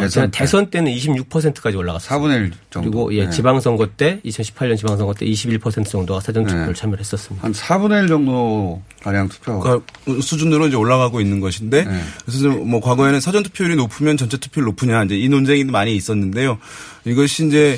대선 0.00 0.08
지난 0.10 0.30
때. 0.30 0.38
대선 0.38 0.70
때는 0.70 0.92
26%까지 0.92 1.76
올라갔어요. 1.76 2.18
4분의 2.18 2.36
1 2.36 2.52
정도. 2.70 2.90
그리고 2.90 3.14
예, 3.14 3.24
네. 3.24 3.30
지방선거 3.30 3.88
때 3.96 4.20
2018년 4.24 4.76
지방선거 4.76 5.14
때 5.14 5.26
21% 5.26 5.86
정도가 5.86 6.20
사전 6.20 6.44
투표를 6.44 6.68
네. 6.68 6.72
참여를 6.72 7.00
했었습니다. 7.00 7.44
한 7.46 7.52
4분의 7.52 8.02
1 8.04 8.08
정도 8.08 8.82
가량 9.02 9.28
투표. 9.28 9.60
그 9.60 10.20
수준으로 10.20 10.68
이제 10.68 10.76
올라가고 10.76 11.20
있는 11.20 11.40
것인데 11.40 11.84
네. 11.84 12.00
그래서 12.24 12.48
뭐 12.48 12.80
과거에는 12.80 13.20
사전 13.20 13.42
투표율이 13.42 13.76
높으면 13.76 14.16
전체 14.16 14.38
투표율 14.38 14.66
높으냐 14.66 15.04
이제 15.04 15.18
이 15.18 15.28
논쟁이 15.28 15.64
많이 15.64 15.94
있었는데요. 15.94 16.58
이것이 17.04 17.48
이제 17.48 17.76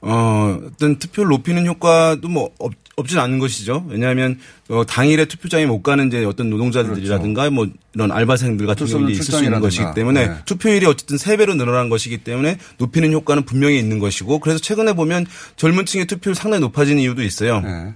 어 0.00 0.58
어떤 0.66 0.98
투표를 0.98 1.30
높이는 1.30 1.66
효과도 1.66 2.28
뭐 2.28 2.50
없, 2.58 2.72
없진 2.96 3.18
않은 3.18 3.38
것이죠. 3.38 3.84
왜냐하면 3.88 4.38
어, 4.68 4.84
당일에 4.84 5.24
투표장에 5.24 5.66
못 5.66 5.82
가는 5.82 6.08
이제 6.08 6.24
어떤 6.24 6.50
노동자들이라든가 6.50 7.50
뭐 7.50 7.68
이런 7.94 8.12
알바생들 8.12 8.66
같은 8.66 8.86
경우도 8.86 9.10
있을 9.10 9.24
수 9.24 9.44
있는. 9.44 9.60
것이기 9.60 9.84
때문에 9.94 10.26
네. 10.26 10.34
투표율이 10.44 10.86
어쨌든 10.86 11.16
세 11.18 11.36
배로 11.36 11.54
늘어난 11.54 11.88
것이기 11.88 12.18
때문에 12.18 12.58
높이는 12.78 13.12
효과는 13.12 13.44
분명히 13.44 13.78
있는 13.78 13.98
것이고 13.98 14.40
그래서 14.40 14.58
최근에 14.58 14.94
보면 14.94 15.26
젊은 15.56 15.86
층의 15.86 16.06
투표율 16.06 16.34
상당히 16.34 16.60
높아진 16.62 16.98
이유도 16.98 17.22
있어요. 17.22 17.60
네. 17.60 17.94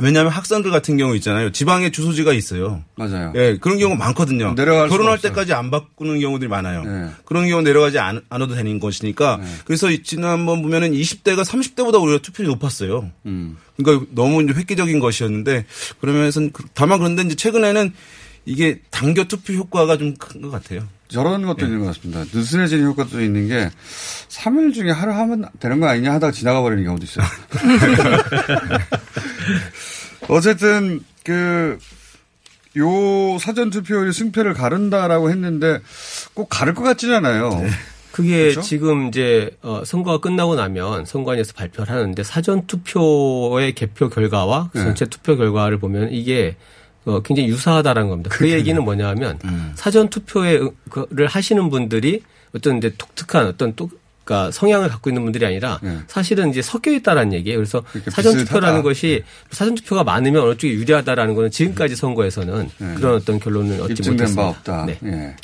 왜냐하면 0.00 0.32
학생들 0.32 0.70
같은 0.70 0.96
경우 0.96 1.14
있잖아요. 1.16 1.52
지방에 1.52 1.90
주소지가 1.90 2.32
있어요. 2.32 2.82
맞아요. 2.96 3.32
예, 3.36 3.56
그런 3.60 3.78
경우 3.78 3.94
많거든요. 3.94 4.54
내려갈 4.54 4.88
수가 4.88 4.96
결혼할. 4.96 5.20
때까지 5.20 5.52
안 5.52 5.70
바꾸는 5.70 6.18
경우들이 6.20 6.48
많아요. 6.48 6.82
네. 6.84 7.10
그런 7.24 7.46
경우 7.48 7.62
내려가지 7.62 7.98
않, 8.00 8.20
않아도 8.28 8.54
되는 8.54 8.80
것이니까. 8.80 9.40
그래서 9.64 9.90
이- 9.90 10.02
지난번 10.02 10.62
보면은 10.62 10.92
20대가 10.92 11.44
30대보다 11.44 12.00
오히려 12.02 12.18
투표율이 12.18 12.52
높았어요. 12.54 13.10
음. 13.26 13.56
그러니까 13.76 14.06
너무 14.12 14.42
이제 14.42 14.52
획기적인 14.52 14.98
것이었는데 14.98 15.64
그러면서 16.00 16.40
다만 16.74 16.98
그런데 16.98 17.22
이제 17.22 17.34
최근에는 17.36 17.92
이게 18.46 18.80
당겨 18.90 19.24
투표 19.24 19.52
효과가 19.54 19.96
좀 19.96 20.14
큰 20.18 20.42
것 20.42 20.50
같아요. 20.50 20.86
저런 21.14 21.46
것도 21.46 21.64
있는 21.64 21.78
것 21.78 21.86
같습니다. 21.86 22.24
느슨해지는 22.32 22.86
효과도 22.86 23.22
있는 23.22 23.46
게 23.46 23.70
3일 24.28 24.74
중에 24.74 24.90
하루 24.90 25.12
하면 25.12 25.46
되는 25.60 25.78
거 25.78 25.86
아니냐 25.86 26.12
하다가 26.14 26.32
지나가 26.32 26.60
버리는 26.60 26.82
경우도 26.84 27.04
있어요. 27.04 27.24
어쨌든 30.28 31.00
그, 31.22 31.78
요 32.76 33.38
사전 33.38 33.70
투표율이 33.70 34.12
승패를 34.12 34.54
가른다라고 34.54 35.30
했는데 35.30 35.78
꼭 36.34 36.48
가를 36.48 36.74
것 36.74 36.82
같지는 36.82 37.14
않아요. 37.14 37.64
그게 38.10 38.50
그렇죠? 38.50 38.62
지금 38.62 39.08
이제 39.08 39.50
어, 39.62 39.82
선거가 39.84 40.18
끝나고 40.18 40.56
나면 40.56 41.04
선관위에서 41.04 41.52
발표를 41.52 41.94
하는데 41.94 42.22
사전 42.24 42.66
투표의 42.66 43.74
개표 43.74 44.08
결과와 44.08 44.70
네. 44.72 44.82
전체 44.82 45.06
투표 45.06 45.36
결과를 45.36 45.78
보면 45.78 46.12
이게 46.12 46.56
어, 47.04 47.20
굉장히 47.22 47.48
유사하다라는 47.48 48.08
겁니다. 48.08 48.30
그 48.32 48.50
얘기는 48.50 48.82
뭐냐 48.82 49.08
하면 49.08 49.38
음. 49.44 49.72
사전 49.74 50.08
투표를 50.08 51.26
하시는 51.28 51.68
분들이 51.70 52.22
어떤 52.54 52.78
이제 52.78 52.92
독특한 52.96 53.46
어떤 53.46 53.74
또 53.74 53.90
그러니까 54.24 54.50
성향을 54.52 54.88
갖고 54.88 55.10
있는 55.10 55.22
분들이 55.22 55.44
아니라 55.44 55.78
사실은 56.06 56.48
이제 56.48 56.62
섞여 56.62 56.90
있다라는 56.90 57.34
얘기예요. 57.34 57.58
그래서 57.58 57.82
사전 58.08 58.36
네. 58.36 58.44
투표라는 58.44 58.82
것이 58.82 59.22
사전 59.50 59.74
투표가 59.74 60.02
많으면 60.02 60.42
어느 60.42 60.56
쪽이 60.56 60.72
유리하다라는 60.72 61.34
거는 61.34 61.50
지금까지 61.50 61.94
선거에서는 61.94 62.70
그런 62.96 63.16
어떤 63.16 63.38
결론을 63.38 63.82
얻지 63.82 63.88
네. 63.88 63.92
입증된 63.92 64.34
바 64.34 64.42
못했습니다. 64.42 64.48
없다. 64.48 64.86
네. 64.86 64.98
예. 65.04 65.36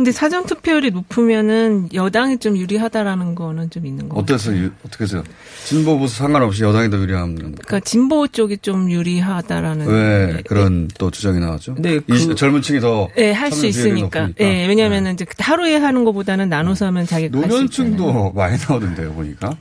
근데 0.00 0.12
사전 0.12 0.46
투표율이 0.46 0.92
높으면은 0.92 1.90
여당이 1.92 2.38
좀 2.38 2.56
유리하다라는 2.56 3.34
거는 3.34 3.68
좀 3.68 3.84
있는 3.84 4.08
거 4.08 4.16
같아요. 4.16 4.34
어때서, 4.36 4.56
유- 4.56 4.70
어떻게 4.86 5.04
해서 5.04 5.22
진보 5.66 5.98
보수 5.98 6.16
상관없이 6.16 6.62
여당이 6.62 6.88
더 6.88 6.96
유리한 6.96 7.34
겁니까? 7.34 7.60
그러니까 7.66 7.80
진보 7.80 8.26
쪽이 8.26 8.56
좀 8.62 8.90
유리하다라는. 8.90 9.86
왜 9.86 10.42
그런 10.46 10.88
또 10.98 11.10
주장이 11.10 11.38
나왔죠? 11.38 11.74
근데 11.74 12.00
이 12.10 12.34
젊은 12.34 12.62
층이 12.62 12.80
더 12.80 13.10
예, 13.18 13.32
할수 13.32 13.60
참여 13.60 13.72
비율이 13.72 13.90
있으니까. 13.98 14.20
높으니까. 14.20 14.42
예, 14.46 14.66
왜냐면은 14.68 15.12
이제 15.12 15.26
하루에 15.38 15.76
하는 15.76 16.04
것보다는 16.04 16.48
나눠서 16.48 16.86
하면 16.86 17.04
자기가 17.04 17.36
할수 17.38 17.48
노년층도 17.54 18.32
많이 18.34 18.56
나오던데요, 18.56 19.12
보니까. 19.12 19.54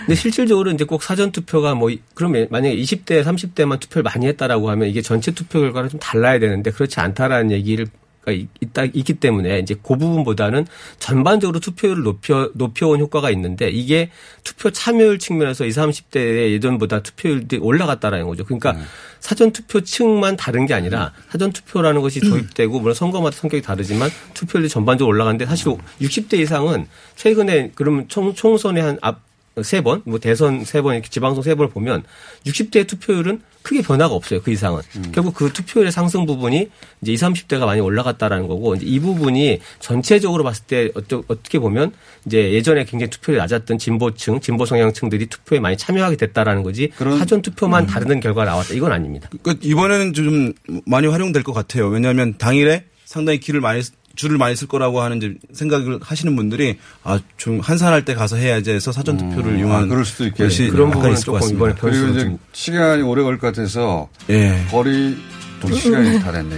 근데 0.00 0.14
실질적으로 0.16 0.70
이제 0.70 0.84
꼭 0.84 1.02
사전 1.02 1.32
투표가 1.32 1.74
뭐 1.76 1.88
이- 1.88 2.00
그러면 2.12 2.46
만약에 2.50 2.76
20대, 2.76 3.24
30대만 3.24 3.80
투표를 3.80 4.02
많이 4.02 4.26
했다라고 4.26 4.68
하면 4.68 4.86
이게 4.88 5.00
전체 5.00 5.30
투표 5.30 5.60
결과랑 5.60 5.88
좀 5.88 5.98
달라야 5.98 6.38
되는데 6.40 6.72
그렇지 6.72 7.00
않다라는 7.00 7.52
얘기를 7.52 7.86
가 7.86 7.92
있- 8.30 8.48
있다 8.60 8.84
있기 8.84 9.14
때문에 9.14 9.58
이제 9.60 9.74
그 9.74 9.96
부분보다는 9.96 10.66
전반적으로 10.98 11.60
투표율을 11.60 12.02
높여 12.02 12.50
높여온 12.54 13.00
효과가 13.00 13.30
있는데 13.30 13.68
이게 13.70 14.10
투표 14.44 14.70
참여율 14.70 15.18
측면에서 15.18 15.64
20, 15.64 15.78
30대의 15.82 16.52
예전보다 16.52 17.02
투표율이 17.02 17.58
올라갔다라는 17.58 18.26
거죠. 18.26 18.44
그러니까 18.44 18.72
네. 18.72 18.80
사전 19.20 19.52
투표층만 19.52 20.36
다른 20.36 20.66
게 20.66 20.74
아니라 20.74 21.12
사전 21.30 21.52
투표라는 21.52 22.00
것이 22.00 22.20
도입되고 22.20 22.78
물론 22.80 22.94
선거마다 22.94 23.36
성격이 23.36 23.62
다르지만 23.62 24.10
투표율이 24.34 24.68
전반적으로 24.68 25.14
올라갔는데 25.14 25.46
사실 25.46 25.68
60대 26.00 26.34
이상은 26.38 26.86
최근에 27.16 27.72
그러면 27.74 28.06
총, 28.08 28.34
총선의 28.34 28.82
한앞 28.82 29.20
세 29.62 29.80
번, 29.80 30.02
뭐 30.04 30.20
대선 30.20 30.64
세 30.64 30.80
번, 30.82 30.94
이렇게 30.94 31.08
지방선 31.10 31.42
세 31.42 31.56
번을 31.56 31.68
보면 31.70 32.04
60대의 32.46 32.86
투표율은 32.86 33.42
크게 33.62 33.82
변화가 33.82 34.14
없어요. 34.14 34.40
그 34.42 34.50
이상은. 34.50 34.80
결국 35.12 35.34
그 35.34 35.52
투표율의 35.52 35.92
상승 35.92 36.24
부분이 36.26 36.68
이제 37.02 37.12
20, 37.12 37.28
30대가 37.48 37.66
많이 37.66 37.80
올라갔다라는 37.80 38.46
거고 38.48 38.74
이제 38.74 38.86
이 38.86 38.98
부분이 39.00 39.60
전체적으로 39.80 40.42
봤을 40.44 40.64
때 40.66 40.90
어떠- 40.94 41.22
어떻게 41.28 41.58
보면 41.58 41.92
이제 42.26 42.52
예전에 42.52 42.84
굉장히 42.84 43.10
투표율이 43.10 43.38
낮았던 43.40 43.78
진보층, 43.78 44.40
진보 44.40 44.64
성향층들이 44.64 45.26
투표에 45.26 45.60
많이 45.60 45.76
참여하게 45.76 46.16
됐다라는 46.16 46.62
거지 46.62 46.90
사전 47.18 47.42
투표만 47.42 47.86
다르는 47.86 48.20
결과가 48.20 48.50
나왔다. 48.50 48.74
이건 48.74 48.92
아닙니다. 48.92 49.28
그러니까 49.42 49.66
이번에는 49.66 50.12
좀 50.14 50.52
많이 50.86 51.06
활용될 51.06 51.42
것 51.42 51.52
같아요. 51.52 51.88
왜냐하면 51.88 52.36
당일에 52.38 52.84
상당히 53.04 53.38
길을 53.40 53.60
많이 53.60 53.82
쓰- 53.82 53.92
줄을 54.18 54.36
많이 54.36 54.56
쓸 54.56 54.66
거라고 54.68 55.00
하는 55.00 55.16
이제 55.18 55.34
생각을 55.54 56.00
하시는 56.02 56.34
분들이 56.36 56.78
아 57.04 57.18
좀 57.36 57.60
한산할 57.60 58.04
때 58.04 58.14
가서 58.14 58.36
해야지 58.36 58.72
해서 58.72 58.90
사전 58.92 59.16
투표를 59.16 59.54
아, 59.54 59.58
이용하는 59.58 59.88
그럴 59.88 60.04
수도 60.04 60.26
있겠 60.26 60.48
그런 60.70 60.90
부분은 60.90 61.16
조금 61.16 61.40
같습니다. 61.40 61.56
이번에 61.70 61.74
그리고 61.80 62.08
이제 62.08 62.36
시간이 62.52 63.02
오래 63.02 63.22
걸릴 63.22 63.38
것 63.38 63.46
같아서 63.46 64.08
예. 64.28 64.66
거리 64.70 65.16
또 65.60 65.72
시간이 65.72 66.20
다 66.20 66.32
됐네. 66.32 66.56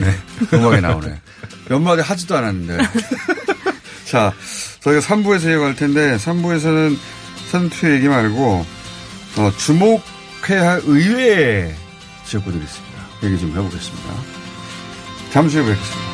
음악이 0.54 0.80
나오네. 0.80 1.20
연말에 1.70 2.02
하지도 2.02 2.36
않았는데. 2.36 2.78
자, 4.06 4.32
저희가 4.80 5.00
3부에서 5.00 5.50
이어갈 5.50 5.76
텐데 5.76 6.16
3부에서는 6.16 6.96
선투 7.50 7.92
얘기 7.92 8.08
말고 8.08 8.66
어, 9.36 9.52
주목 9.58 10.02
주목해야 10.40 10.70
할 10.70 10.80
의외의 10.84 11.74
지역구들이 12.24 12.62
있습니다. 12.64 13.00
얘기 13.24 13.38
좀 13.38 13.50
해보겠습니다. 13.50 14.14
잠시 15.30 15.58
후에 15.58 15.66
뵙겠습니다. 15.74 16.10